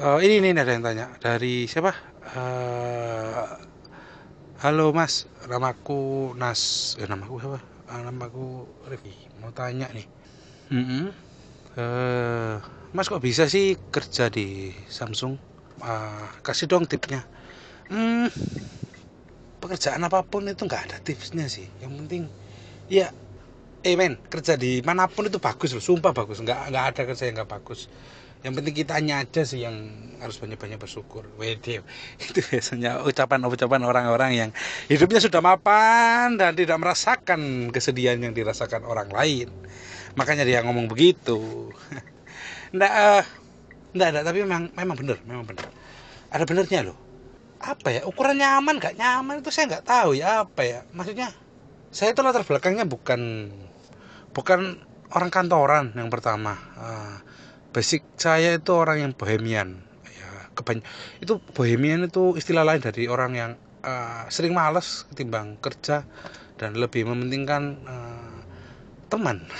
uh, 0.00 0.18
ini 0.22 0.40
ini 0.40 0.56
ada 0.56 0.72
yang 0.72 0.84
tanya. 0.84 1.12
Dari 1.20 1.68
siapa? 1.68 1.92
Uh, 2.32 3.44
halo 4.64 4.94
mas. 4.94 5.28
Namaku 5.50 6.32
Nas. 6.38 6.94
Eh 6.96 7.04
namaku 7.10 7.34
siapa? 7.42 7.60
Uh, 7.92 8.00
namaku 8.06 8.46
Rifki. 8.88 9.12
Mau 9.42 9.52
tanya 9.52 9.90
nih. 9.92 10.06
Mm 10.72 10.84
-hmm. 10.86 11.04
uh, 11.76 12.56
mas 12.96 13.10
kok 13.10 13.20
bisa 13.20 13.44
sih 13.50 13.76
kerja 13.92 14.32
di 14.32 14.72
Samsung? 14.88 15.36
Uh, 15.82 16.28
kasih 16.40 16.70
dong 16.70 16.88
tipsnya. 16.88 17.26
Hmm, 17.92 18.30
pekerjaan 19.60 20.00
apa 20.00 20.24
pun 20.24 20.48
itu 20.48 20.64
nggak 20.64 20.88
ada 20.88 20.96
tipsnya 21.02 21.44
sih. 21.50 21.68
Yang 21.82 21.92
penting 22.04 22.22
ya 22.88 23.12
eh 23.82 23.98
men 23.98 24.14
kerja 24.30 24.54
di 24.54 24.78
mana 24.86 25.10
pun 25.10 25.28
itu 25.28 25.36
bagus 25.36 25.76
loh. 25.76 25.84
Sumpah 25.84 26.16
bagus. 26.16 26.40
Nggak 26.40 26.72
nggak 26.72 26.84
ada 26.94 27.02
kerja 27.12 27.24
yang 27.28 27.36
nggak 27.42 27.50
bagus 27.50 27.90
yang 28.42 28.58
penting 28.58 28.74
kita 28.74 28.98
hanya 28.98 29.22
aja 29.22 29.46
sih 29.46 29.62
yang 29.62 29.74
harus 30.18 30.38
banyak-banyak 30.38 30.78
bersyukur. 30.78 31.26
Wede, 31.38 31.82
itu 32.26 32.40
biasanya 32.42 33.02
ucapan-ucapan 33.06 33.82
orang-orang 33.86 34.30
yang 34.34 34.50
hidupnya 34.90 35.22
sudah 35.22 35.38
mapan 35.38 36.34
dan 36.34 36.58
tidak 36.58 36.78
merasakan 36.82 37.70
kesedihan 37.70 38.18
yang 38.18 38.34
dirasakan 38.34 38.82
orang 38.82 39.10
lain. 39.14 39.50
Makanya 40.18 40.42
dia 40.42 40.62
ngomong 40.66 40.90
begitu. 40.90 41.70
Ndak 42.76 42.92
uh, 42.92 43.24
ndak 43.92 44.08
ada 44.08 44.20
tapi 44.24 44.48
memang 44.48 44.72
memang 44.72 44.96
benar 44.96 45.20
memang 45.28 45.44
benar. 45.44 45.68
Ada 46.32 46.48
benernya 46.48 46.80
loh. 46.88 46.96
Apa 47.60 47.92
ya 47.92 48.08
ukuran 48.08 48.40
nyaman 48.40 48.80
gak 48.80 48.96
nyaman 48.96 49.44
itu 49.44 49.52
saya 49.52 49.76
nggak 49.76 49.84
tahu 49.84 50.16
ya 50.16 50.48
apa 50.48 50.62
ya. 50.64 50.80
Maksudnya 50.96 51.28
saya 51.92 52.16
itu 52.16 52.24
latar 52.24 52.48
belakangnya 52.48 52.88
bukan 52.88 53.52
bukan 54.32 54.80
orang 55.12 55.28
kantoran 55.28 55.92
yang 55.92 56.08
pertama. 56.08 56.56
Uh, 56.80 57.20
basic 57.72 58.04
saya 58.20 58.60
itu 58.60 58.72
orang 58.76 59.00
yang 59.00 59.12
bohemian. 59.16 59.80
Ya 60.04 60.30
kebany 60.52 60.84
itu 61.24 61.40
bohemian 61.56 62.06
itu 62.06 62.36
istilah 62.36 62.62
lain 62.62 62.84
dari 62.84 63.08
orang 63.08 63.32
yang 63.32 63.52
uh, 63.82 64.28
sering 64.28 64.52
malas 64.52 65.08
ketimbang 65.10 65.58
kerja 65.58 66.04
dan 66.60 66.78
lebih 66.78 67.08
mementingkan 67.08 67.80
uh, 67.88 68.36
teman. 69.10 69.42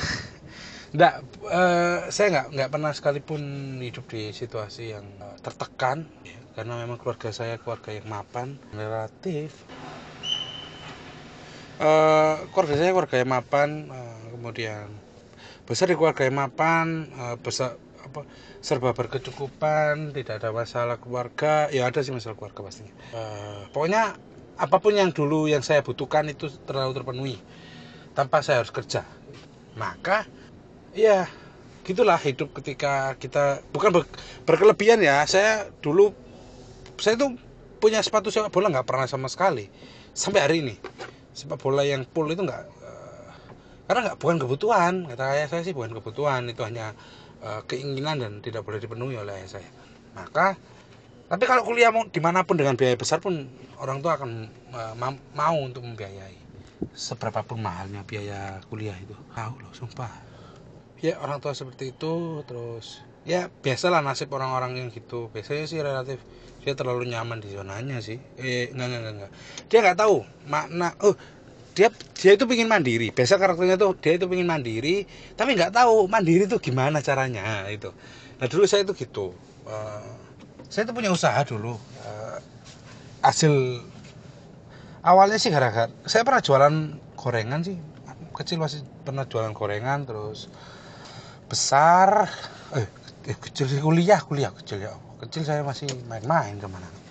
Nggak, 0.92 1.24
uh, 1.48 2.12
saya 2.12 2.28
nggak 2.28 2.46
nggak 2.52 2.68
pernah 2.68 2.92
sekalipun 2.92 3.40
hidup 3.80 4.12
di 4.12 4.28
situasi 4.28 4.92
yang 4.92 5.08
uh, 5.24 5.40
tertekan 5.40 6.04
ya, 6.20 6.36
karena 6.52 6.84
memang 6.84 7.00
keluarga 7.00 7.32
saya 7.32 7.56
keluarga 7.56 7.96
yang 7.96 8.12
mapan 8.12 8.60
relatif. 8.76 9.64
Uh, 11.80 12.44
keluarga 12.52 12.76
saya 12.76 12.92
keluarga 12.92 13.16
yang 13.24 13.32
mapan 13.32 13.88
uh, 13.88 14.36
kemudian 14.36 14.92
besar 15.64 15.88
di 15.88 15.96
keluarga 15.96 16.28
yang 16.28 16.36
mapan 16.36 17.08
uh, 17.16 17.40
besar 17.40 17.80
apa 18.12 18.28
serba 18.60 18.92
berkecukupan 18.92 20.12
tidak 20.12 20.44
ada 20.44 20.52
masalah 20.52 21.00
keluarga. 21.00 21.72
Ya 21.72 21.88
ada 21.88 22.04
sih 22.04 22.12
masalah 22.12 22.36
keluarga 22.36 22.60
pastinya. 22.60 22.92
Uh, 23.16 23.64
pokoknya 23.72 24.20
apa 24.60 24.76
pun 24.76 24.92
yang 24.92 25.10
dulu 25.10 25.48
yang 25.48 25.64
saya 25.64 25.80
butuhkan 25.80 26.28
itu 26.28 26.52
terlalu 26.68 26.92
terpenuhi. 26.92 27.36
Tanpa 28.12 28.44
saya 28.44 28.60
harus 28.60 28.68
kerja. 28.68 29.08
Maka 29.80 30.28
ya 30.92 31.24
gitulah 31.82 32.20
hidup 32.20 32.52
ketika 32.60 33.16
kita 33.16 33.64
bukan 33.72 33.90
ber, 33.96 34.04
berkelebihan 34.44 35.00
ya. 35.00 35.24
Saya 35.24 35.72
dulu 35.80 36.12
saya 37.00 37.16
tuh 37.16 37.34
punya 37.80 38.04
sepatu 38.04 38.28
sepak 38.28 38.52
bola 38.52 38.68
nggak 38.68 38.86
pernah 38.86 39.08
sama 39.08 39.32
sekali. 39.32 39.72
Sampai 40.12 40.44
hari 40.44 40.60
ini. 40.60 40.76
Sepak 41.32 41.56
bola 41.56 41.80
yang 41.80 42.04
full 42.12 42.28
itu 42.28 42.44
nggak 42.44 42.84
karena 43.92 44.08
nggak 44.08 44.18
bukan 44.24 44.36
kebutuhan. 44.40 44.94
Kata 45.04 45.36
ayah 45.36 45.48
saya 45.52 45.62
sih 45.68 45.76
bukan 45.76 45.92
kebutuhan. 45.92 46.48
Itu 46.48 46.64
hanya 46.64 46.96
uh, 47.42 47.62
keinginan 47.66 48.22
dan 48.22 48.32
tidak 48.40 48.62
boleh 48.62 48.78
dipenuhi 48.78 49.18
oleh 49.18 49.42
ayah 49.42 49.50
saya. 49.60 49.70
Maka 50.14 50.56
tapi 51.32 51.48
kalau 51.48 51.64
kuliah 51.64 51.88
mau 51.88 52.04
di 52.04 52.20
mana 52.20 52.44
pun 52.44 52.60
dengan 52.60 52.76
biaya 52.76 52.92
besar 52.92 53.16
pun 53.24 53.48
orang 53.80 54.04
tua 54.04 54.20
akan 54.20 54.30
uh, 54.76 54.94
mau 55.32 55.56
untuk 55.58 55.80
membiayai. 55.80 56.36
Seberapa 56.92 57.40
pun 57.46 57.62
mahalnya 57.62 58.04
biaya 58.04 58.60
kuliah 58.68 58.92
itu. 59.00 59.16
Tahu 59.32 59.54
loh 59.64 59.72
sumpah. 59.72 60.12
Ya 61.00 61.18
orang 61.18 61.42
tua 61.42 61.56
seperti 61.56 61.96
itu 61.96 62.44
terus 62.46 63.02
ya 63.24 63.48
biasalah 63.48 64.04
nasib 64.04 64.28
orang-orang 64.28 64.76
yang 64.76 64.88
gitu. 64.92 65.32
Biasanya 65.32 65.64
sih 65.64 65.80
relatif 65.80 66.20
dia 66.62 66.76
terlalu 66.76 67.08
nyaman 67.08 67.40
di 67.40 67.48
zonanya 67.48 67.98
sih. 68.04 68.20
Eh 68.36 68.68
enggak 68.70 68.86
enggak 68.92 69.14
enggak. 69.16 69.32
Dia 69.72 69.78
nggak 69.82 69.98
tahu 69.98 70.16
makna 70.46 70.92
oh 71.00 71.16
dia 71.72 71.88
dia 72.16 72.32
itu 72.36 72.44
pingin 72.44 72.68
mandiri. 72.68 73.08
Biasa 73.12 73.40
karakternya 73.40 73.80
tuh 73.80 73.96
dia 73.96 74.16
itu 74.16 74.28
pingin 74.28 74.48
mandiri 74.48 75.08
tapi 75.34 75.56
nggak 75.56 75.72
tahu 75.72 76.06
mandiri 76.08 76.44
itu 76.44 76.60
gimana 76.60 77.00
caranya 77.00 77.66
itu. 77.72 77.90
Nah 78.38 78.46
dulu 78.48 78.64
saya 78.68 78.84
itu 78.84 78.92
gitu. 78.96 79.32
Uh, 79.64 80.12
saya 80.68 80.88
itu 80.88 80.92
punya 80.92 81.10
usaha 81.12 81.40
dulu. 81.44 81.76
Uh, 82.04 82.38
hasil 83.24 83.52
awalnya 85.02 85.38
sih 85.40 85.48
gara-gara 85.48 85.90
saya 86.04 86.22
pernah 86.22 86.42
jualan 86.44 86.74
gorengan 87.16 87.60
sih. 87.64 87.76
Kecil 88.32 88.60
masih 88.60 88.80
pernah 89.04 89.28
jualan 89.28 89.52
gorengan 89.52 90.08
terus 90.08 90.48
besar 91.48 92.32
eh, 92.72 92.88
kecil 93.36 93.68
kuliah 93.80 94.20
kuliah 94.24 94.52
kecil 94.52 94.80
ya. 94.80 94.92
Kecil 95.20 95.44
saya 95.46 95.62
masih 95.62 95.88
main-main 96.08 96.58
ke 96.58 96.68
mana 96.68 97.01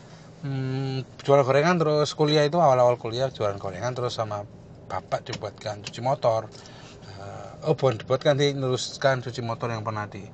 hmm, 0.45 1.21
jual 1.21 1.41
gorengan 1.45 1.77
terus 1.77 2.13
kuliah 2.13 2.45
itu 2.45 2.57
awal-awal 2.57 2.97
kuliah 2.97 3.29
jualan 3.29 3.57
gorengan 3.57 3.93
terus 3.93 4.17
sama 4.17 4.45
bapak 4.89 5.25
dibuatkan 5.25 5.85
cuci 5.85 6.01
motor. 6.03 6.51
Uh, 7.21 7.69
oh 7.69 7.77
bukan 7.77 8.01
dibuatkan 8.01 8.33
sih 8.37 8.57
meneruskan 8.57 9.21
cuci 9.21 9.41
motor 9.45 9.69
yang 9.69 9.85
pernah 9.85 10.09
di 10.09 10.25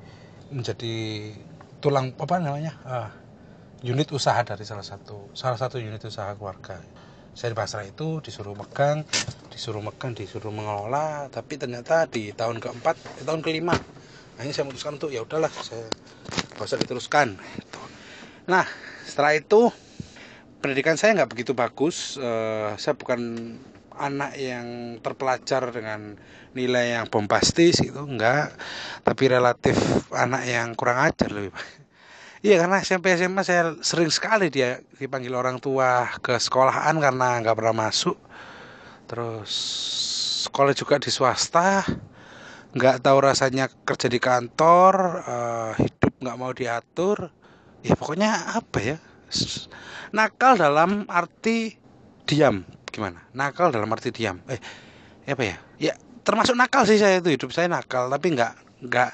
menjadi 0.48 1.36
tulang 1.84 2.15
apa 2.15 2.39
namanya 2.39 2.74
uh, 2.88 3.12
unit 3.84 4.10
usaha 4.15 4.39
dari 4.41 4.63
salah 4.63 4.88
satu 4.88 5.36
salah 5.36 5.60
satu 5.60 5.78
unit 5.78 6.02
usaha 6.02 6.32
keluarga. 6.34 6.80
Saya 7.38 7.54
di 7.54 7.58
pasar 7.60 7.86
itu 7.86 8.17
disuruh 8.24 8.58
megang 8.58 9.06
disuruh 9.58 9.82
megang 9.82 10.13
disuruh 10.13 10.54
mengelola 10.54 11.34
tapi 11.34 11.58
ternyata 11.58 12.06
di 12.06 12.30
tahun 12.30 12.62
keempat 12.62 12.93
di 13.17 13.24
tahun 13.26 13.41
kelima 13.41 13.74
akhirnya 14.38 14.54
saya 14.54 14.63
memutuskan 14.70 15.02
untuk 15.02 15.10
ya 15.10 15.26
udahlah 15.26 15.50
saya 15.50 15.89
usah 16.62 16.78
diteruskan 16.78 17.41
nah 18.46 18.70
setelah 19.02 19.34
itu 19.34 19.74
pendidikan 20.62 20.98
saya 20.98 21.24
nggak 21.24 21.32
begitu 21.32 21.52
bagus 21.54 22.17
uh, 22.17 22.74
saya 22.76 22.98
bukan 22.98 23.54
anak 23.98 24.38
yang 24.38 24.98
terpelajar 25.02 25.74
dengan 25.74 26.17
nilai 26.54 26.98
yang 26.98 27.10
bombastis 27.10 27.82
itu 27.82 27.98
enggak 27.98 28.54
tapi 29.02 29.30
relatif 29.30 29.78
anak 30.13 30.46
yang 30.46 30.78
kurang 30.78 31.02
ajar 31.02 31.30
lebih 31.34 31.54
Iya 32.46 32.62
karena 32.62 32.86
SMP 32.86 33.17
SMA 33.17 33.41
saya 33.41 33.74
sering 33.82 34.13
sekali 34.13 34.54
dia 34.54 34.78
dipanggil 35.02 35.34
orang 35.34 35.58
tua 35.58 36.06
ke 36.22 36.38
sekolahan 36.38 36.93
karena 37.02 37.41
nggak 37.41 37.58
pernah 37.58 37.89
masuk. 37.89 38.13
Terus 39.10 39.52
sekolah 40.46 40.78
juga 40.78 41.02
di 41.02 41.10
swasta, 41.10 41.82
nggak 42.78 43.02
tahu 43.02 43.17
rasanya 43.26 43.74
kerja 43.82 44.06
di 44.06 44.22
kantor, 44.22 44.93
uh, 45.26 45.72
hidup 45.82 46.13
nggak 46.22 46.38
mau 46.38 46.54
diatur. 46.54 47.34
Ya 47.82 47.98
pokoknya 47.98 48.54
apa 48.54 48.80
ya? 48.86 48.98
Nakal 50.16 50.56
dalam 50.56 51.06
arti 51.10 51.76
diam. 52.28 52.63
Gimana? 52.88 53.24
Nakal 53.36 53.72
dalam 53.72 53.90
arti 53.92 54.10
diam. 54.12 54.40
Eh 54.48 54.60
apa 55.28 55.44
ya? 55.44 55.58
Ya 55.78 55.94
termasuk 56.24 56.56
nakal 56.56 56.84
sih 56.88 57.00
saya 57.00 57.20
itu. 57.20 57.32
Hidup 57.32 57.52
saya 57.52 57.68
nakal 57.72 58.12
tapi 58.12 58.36
nggak 58.36 58.54
nggak 58.88 59.12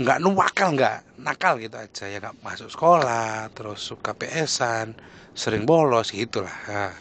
nggak 0.00 0.18
nuwakal 0.22 0.72
nggak 0.76 1.20
nakal 1.20 1.56
gitu 1.60 1.76
aja. 1.76 2.04
Ya 2.08 2.18
nggak 2.20 2.40
masuk 2.44 2.68
sekolah 2.72 3.52
terus 3.52 3.80
suka 3.84 4.16
PSan 4.16 4.96
sering 5.36 5.64
bolos 5.64 6.12
gitulah. 6.12 6.54
Nah. 6.68 6.94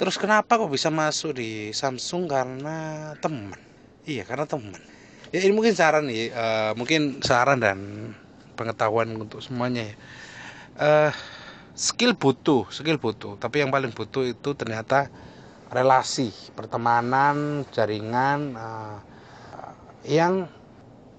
terus 0.00 0.16
kenapa 0.16 0.56
kok 0.56 0.72
bisa 0.72 0.88
masuk 0.88 1.36
di 1.36 1.76
Samsung? 1.76 2.24
Karena 2.24 3.12
teman. 3.20 3.60
Iya 4.08 4.24
karena 4.24 4.48
teman. 4.48 4.80
Ya 5.28 5.44
ini 5.44 5.52
mungkin 5.52 5.76
saran 5.76 6.08
nih 6.08 6.32
uh, 6.32 6.72
mungkin 6.72 7.20
saran 7.20 7.60
dan 7.60 7.78
pengetahuan 8.56 9.12
untuk 9.12 9.44
semuanya 9.44 9.92
ya. 9.92 9.94
Uh, 10.80 11.12
skill 11.74 12.14
butuh 12.16 12.68
skill 12.70 12.98
butuh. 12.98 13.36
Tapi 13.38 13.62
yang 13.62 13.70
paling 13.70 13.94
butuh 13.94 14.26
itu 14.26 14.54
ternyata 14.54 15.10
relasi 15.70 16.34
pertemanan 16.58 17.62
jaringan 17.70 18.58
uh, 18.58 18.98
yang 20.02 20.50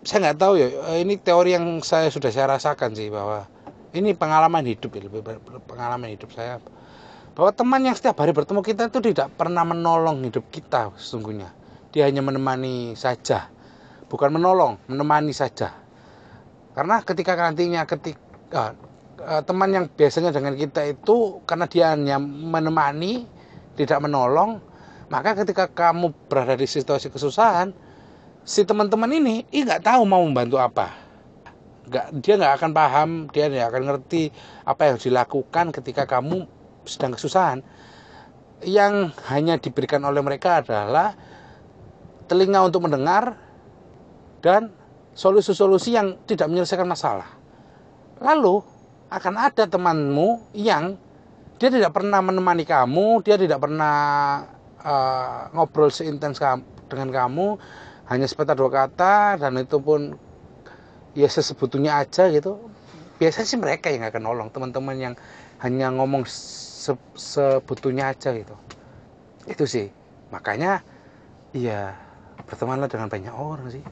saya 0.01 0.29
nggak 0.29 0.39
tahu 0.41 0.53
ya. 0.57 0.67
Ini 0.99 1.13
teori 1.21 1.55
yang 1.55 1.65
saya 1.85 2.09
sudah 2.09 2.33
saya 2.33 2.57
rasakan 2.57 2.97
sih 2.97 3.07
bahwa 3.13 3.45
ini 3.93 4.15
pengalaman 4.15 4.65
hidup 4.65 4.91
ya 4.97 5.01
lebih 5.07 5.21
pengalaman 5.69 6.09
hidup 6.11 6.31
saya. 6.33 6.57
Bahwa 7.31 7.51
teman 7.55 7.79
yang 7.87 7.95
setiap 7.95 8.19
hari 8.19 8.35
bertemu 8.35 8.59
kita 8.59 8.91
itu 8.91 8.99
tidak 9.13 9.31
pernah 9.39 9.63
menolong 9.63 10.19
hidup 10.27 10.51
kita 10.51 10.91
sesungguhnya. 10.99 11.53
Dia 11.95 12.07
hanya 12.07 12.19
menemani 12.19 12.95
saja. 12.99 13.47
Bukan 14.11 14.35
menolong 14.35 14.75
menemani 14.91 15.31
saja. 15.31 15.71
Karena 16.75 16.99
ketika 17.03 17.35
nantinya 17.35 17.83
ketika 17.87 18.75
uh, 19.23 19.41
teman 19.45 19.69
yang 19.71 19.85
biasanya 19.87 20.33
dengan 20.33 20.57
kita 20.57 20.85
itu 20.89 21.41
karena 21.45 21.65
dia 21.69 21.93
hanya 21.93 22.17
menemani 22.21 23.25
tidak 23.77 24.01
menolong 24.03 24.59
maka 25.11 25.35
ketika 25.37 25.67
kamu 25.69 26.15
berada 26.27 26.55
di 26.55 26.67
situasi 26.67 27.11
kesusahan 27.11 27.71
si 28.41 28.65
teman-teman 28.65 29.11
ini 29.11 29.45
ih 29.53 29.63
nggak 29.63 29.85
tahu 29.85 30.01
mau 30.03 30.23
membantu 30.25 30.57
apa 30.57 30.91
nggak 31.87 32.05
dia 32.23 32.33
nggak 32.39 32.53
akan 32.61 32.71
paham 32.71 33.09
dia 33.29 33.51
nggak 33.51 33.67
akan 33.69 33.83
ngerti 33.89 34.31
apa 34.65 34.81
yang 34.91 34.97
dilakukan 34.97 35.65
ketika 35.75 36.03
kamu 36.07 36.47
sedang 36.87 37.13
kesusahan 37.13 37.59
yang 38.65 39.09
hanya 39.29 39.57
diberikan 39.57 40.05
oleh 40.05 40.21
mereka 40.21 40.61
adalah 40.61 41.17
telinga 42.29 42.61
untuk 42.63 42.85
mendengar 42.85 43.35
dan 44.39 44.71
solusi-solusi 45.11 45.97
yang 45.97 46.17
tidak 46.25 46.47
menyelesaikan 46.47 46.87
masalah. 46.87 47.27
Lalu 48.21 48.61
akan 49.11 49.33
ada 49.35 49.67
temanmu 49.67 50.55
yang 50.55 50.95
dia 51.59 51.69
tidak 51.69 51.93
pernah 51.93 52.23
menemani 52.23 52.63
kamu, 52.63 53.21
dia 53.21 53.35
tidak 53.37 53.59
pernah 53.61 53.95
uh, 54.81 55.51
ngobrol 55.53 55.91
seintens 55.91 56.41
dengan 56.89 57.09
kamu, 57.11 57.59
hanya 58.09 58.25
sepatah 58.25 58.55
dua 58.55 58.71
kata 58.71 59.37
dan 59.37 59.59
itu 59.59 59.77
pun 59.77 60.15
ya 61.13 61.27
sesebutnya 61.27 62.01
aja 62.01 62.31
gitu. 62.31 62.57
Biasanya 63.21 63.45
sih 63.45 63.59
mereka 63.61 63.93
yang 63.93 64.07
akan 64.07 64.21
nolong 64.25 64.49
teman-teman 64.49 64.97
yang 64.97 65.13
hanya 65.61 65.93
ngomong 65.93 66.25
se 66.25 66.97
sebetulnya 67.13 68.09
aja 68.09 68.33
gitu. 68.33 68.57
Itu 69.45 69.69
sih. 69.69 69.93
Makanya 70.33 70.81
iya 71.53 71.93
bertemanlah 72.49 72.89
dengan 72.89 73.11
banyak 73.11 73.35
orang 73.35 73.69
sih. 73.69 73.85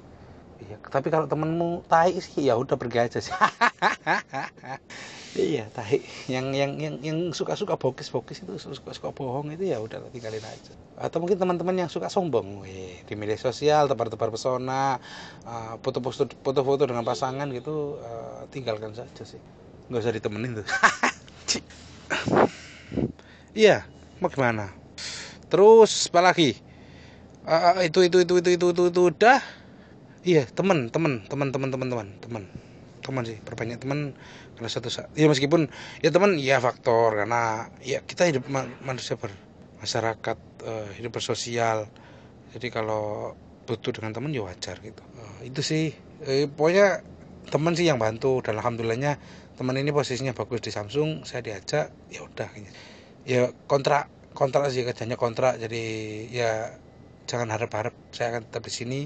Iya 0.65 0.81
tapi 0.89 1.13
kalau 1.13 1.29
temenmu 1.29 1.85
tai 1.85 2.17
sih 2.17 2.49
ya 2.49 2.57
udah 2.59 2.75
pergi 2.75 2.97
aja 2.99 3.19
sih 3.23 3.31
iya 5.37 5.69
tai. 5.69 6.01
Yang 6.25 6.45
yang 6.57 6.71
yang 6.81 6.95
yang 7.05 7.17
suka 7.35 7.53
suka 7.53 7.77
bokis 7.77 8.09
bokis 8.09 8.41
itu 8.41 8.57
suka 8.57 8.95
suka 8.95 9.09
bohong 9.13 9.53
itu 9.53 9.69
ya 9.69 9.77
udah 9.77 10.01
tinggalin 10.09 10.41
aja. 10.41 10.73
Atau 10.97 11.21
mungkin 11.21 11.37
teman-teman 11.37 11.75
yang 11.85 11.89
suka 11.91 12.09
sombong 12.09 12.65
Wih, 12.65 13.05
di 13.05 13.13
media 13.13 13.37
sosial 13.37 13.85
tebar-tebar 13.85 14.33
pesona 14.33 14.97
uh, 15.45 15.73
foto-foto 15.85 16.33
foto-foto 16.41 16.89
dengan 16.89 17.05
pasangan 17.05 17.45
gitu 17.53 18.01
uh, 18.01 18.49
tinggalkan 18.49 18.97
saja 18.97 19.21
sih. 19.21 19.41
Nggak 19.89 20.01
usah 20.01 20.13
ditemenin 20.15 20.51
tuh. 20.63 20.67
Iya 23.49 23.83
mau 24.21 24.29
gimana? 24.29 24.71
Terus 25.49 26.07
apa 26.13 26.21
lagi 26.31 26.55
uh, 27.43 27.81
itu, 27.81 28.05
itu 28.05 28.21
itu 28.23 28.33
itu 28.39 28.49
itu 28.55 28.65
itu 28.71 28.83
itu 28.87 29.01
udah? 29.09 29.41
Iya 30.21 30.47
teman 30.53 30.87
teman 30.93 31.25
teman 31.27 31.49
teman 31.49 31.69
teman 31.73 31.87
teman 31.89 32.07
teman 32.21 32.43
teman 33.09 33.25
sih 33.25 33.41
perbanyak 33.41 33.81
teman 33.81 34.13
karena 34.53 34.69
satu 34.69 34.93
saat 34.93 35.09
ya 35.17 35.25
meskipun 35.25 35.65
ya 36.05 36.13
teman 36.13 36.37
ya 36.37 36.61
faktor 36.61 37.17
karena 37.17 37.73
ya 37.81 38.05
kita 38.05 38.29
hidup 38.29 38.45
manusia 38.85 39.17
bermasyarakat 39.17 40.37
uh, 40.63 40.89
hidup 40.93 41.17
bersosial. 41.17 41.89
Jadi 42.49 42.67
kalau 42.73 43.33
butuh 43.65 43.93
dengan 43.93 44.13
teman 44.13 44.33
ya 44.33 44.45
wajar 44.45 44.77
gitu. 44.81 45.01
Uh, 45.17 45.41
itu 45.45 45.61
sih. 45.61 45.93
Eh, 46.25 46.49
pokoknya 46.49 47.01
teman 47.49 47.73
sih 47.73 47.89
yang 47.89 47.97
bantu 47.97 48.45
dan 48.45 48.61
alhamdulillahnya 48.61 49.17
teman 49.57 49.75
ini 49.75 49.91
posisinya 49.91 50.31
bagus 50.31 50.63
di 50.63 50.71
Samsung 50.71 51.27
saya 51.27 51.43
diajak 51.43 51.91
ya 52.07 52.23
udah 52.23 52.47
ya 53.27 53.51
kontrak 53.67 54.07
kontrak 54.31 54.71
sih 54.71 54.87
kerjanya 54.87 55.19
kontrak 55.19 55.59
jadi 55.59 55.83
ya 56.31 56.51
jangan 57.27 57.51
harap-harap 57.51 57.91
saya 58.15 58.37
akan 58.37 58.47
tetap 58.47 58.63
di 58.63 58.73
sini 58.73 58.99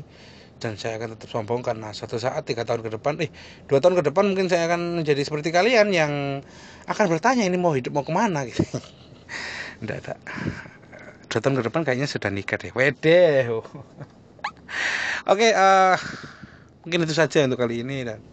dan 0.63 0.79
saya 0.79 0.95
akan 0.95 1.19
tetap 1.19 1.27
sombong 1.27 1.59
karena 1.59 1.91
suatu 1.91 2.15
saat 2.15 2.47
tiga 2.47 2.63
tahun 2.63 2.87
ke 2.87 2.95
depan 2.95 3.19
eh 3.19 3.29
dua 3.67 3.83
tahun 3.83 3.99
ke 3.99 4.03
depan 4.07 4.31
mungkin 4.31 4.47
saya 4.47 4.71
akan 4.71 5.03
menjadi 5.03 5.21
seperti 5.27 5.51
kalian 5.51 5.91
yang 5.91 6.39
akan 6.87 7.05
bertanya 7.11 7.43
ini 7.43 7.59
mau 7.59 7.75
hidup 7.75 7.91
mau 7.91 8.07
ke 8.07 8.15
mana 8.15 8.47
gitu. 8.47 8.63
Enggak 9.83 10.07
ada 10.07 10.13
dua 11.27 11.39
tahun 11.43 11.55
ke 11.59 11.63
depan 11.67 11.81
kayaknya 11.83 12.07
sudah 12.07 12.31
nikah 12.31 12.55
deh. 12.55 12.71
Wede 12.71 13.45
oke 13.51 13.67
okay, 15.27 15.51
uh, 15.51 15.99
mungkin 16.87 17.03
itu 17.03 17.11
saja 17.11 17.43
untuk 17.43 17.59
kali 17.59 17.83
ini 17.83 18.07
dan 18.07 18.23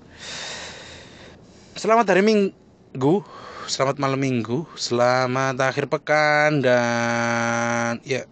Selamat 1.81 2.13
hari 2.13 2.21
Minggu, 2.21 3.25
selamat 3.65 3.97
malam 4.05 4.21
Minggu, 4.21 4.69
selamat 4.77 5.57
akhir 5.57 5.89
pekan 5.89 6.61
dan 6.61 8.05
ya 8.05 8.29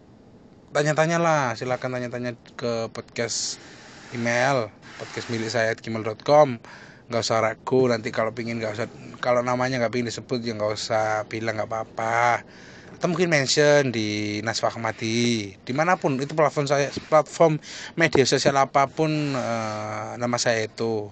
tanya-tanya 0.77 1.17
lah, 1.17 1.57
silakan 1.57 1.97
tanya-tanya 1.97 2.37
ke 2.61 2.93
podcast 2.93 3.57
email 4.17 4.73
podcast 4.99 5.31
milik 5.31 5.51
saya 5.53 5.73
gmail.com 5.79 6.59
nggak 7.09 7.25
usah 7.25 7.41
ragu 7.41 7.89
nanti 7.89 8.13
kalau 8.13 8.37
pingin 8.37 8.61
nggak 8.61 8.73
usah 8.77 8.87
kalau 9.25 9.41
namanya 9.41 9.81
nggak 9.81 9.93
pingin 9.97 10.13
disebut 10.13 10.45
ya 10.45 10.53
nggak 10.53 10.73
usah 10.77 11.25
bilang 11.27 11.57
nggak 11.57 11.71
apa-apa. 11.71 12.45
Atau 12.89 13.09
mungkin 13.15 13.31
mention 13.31 13.95
di 13.95 14.41
Nasfa 14.45 14.69
Kemati 14.69 15.55
di 15.57 15.73
mana 15.73 15.97
pun 15.97 16.21
itu 16.21 16.37
platform 16.37 16.67
saya 16.69 16.93
platform 17.09 17.57
media 17.97 18.29
sosial 18.29 18.59
apa 18.61 18.91
pun 18.93 19.09
uh, 19.33 20.21
nama 20.21 20.37
saya 20.37 20.69
itu. 20.69 21.09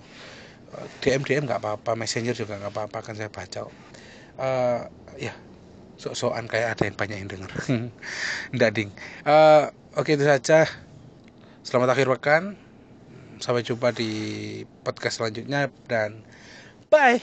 DM 1.01 1.25
DM 1.25 1.49
nggak 1.49 1.65
apa-apa 1.65 1.97
messenger 1.97 2.37
juga 2.37 2.61
nggak 2.61 2.75
apa-apa 2.75 2.99
kan 3.01 3.17
saya 3.17 3.33
baca 3.33 3.65
uh, 4.37 4.85
ya 5.17 5.33
sok-sokan 5.97 6.45
kayak 6.45 6.77
ada 6.77 6.83
yang 6.85 6.97
banyak 7.01 7.17
yang 7.25 7.31
denger. 7.33 7.51
Ding. 8.77 8.93
Uh, 9.25 9.73
oke 9.97 10.13
itu 10.13 10.29
saja. 10.29 10.69
Selamat 11.65 11.97
akhir 11.97 12.13
pekan 12.13 12.66
sampai 13.43 13.63
jumpa 13.67 13.93
di 13.93 14.11
podcast 14.85 15.21
selanjutnya 15.23 15.69
dan 15.89 16.23
bye 16.89 17.21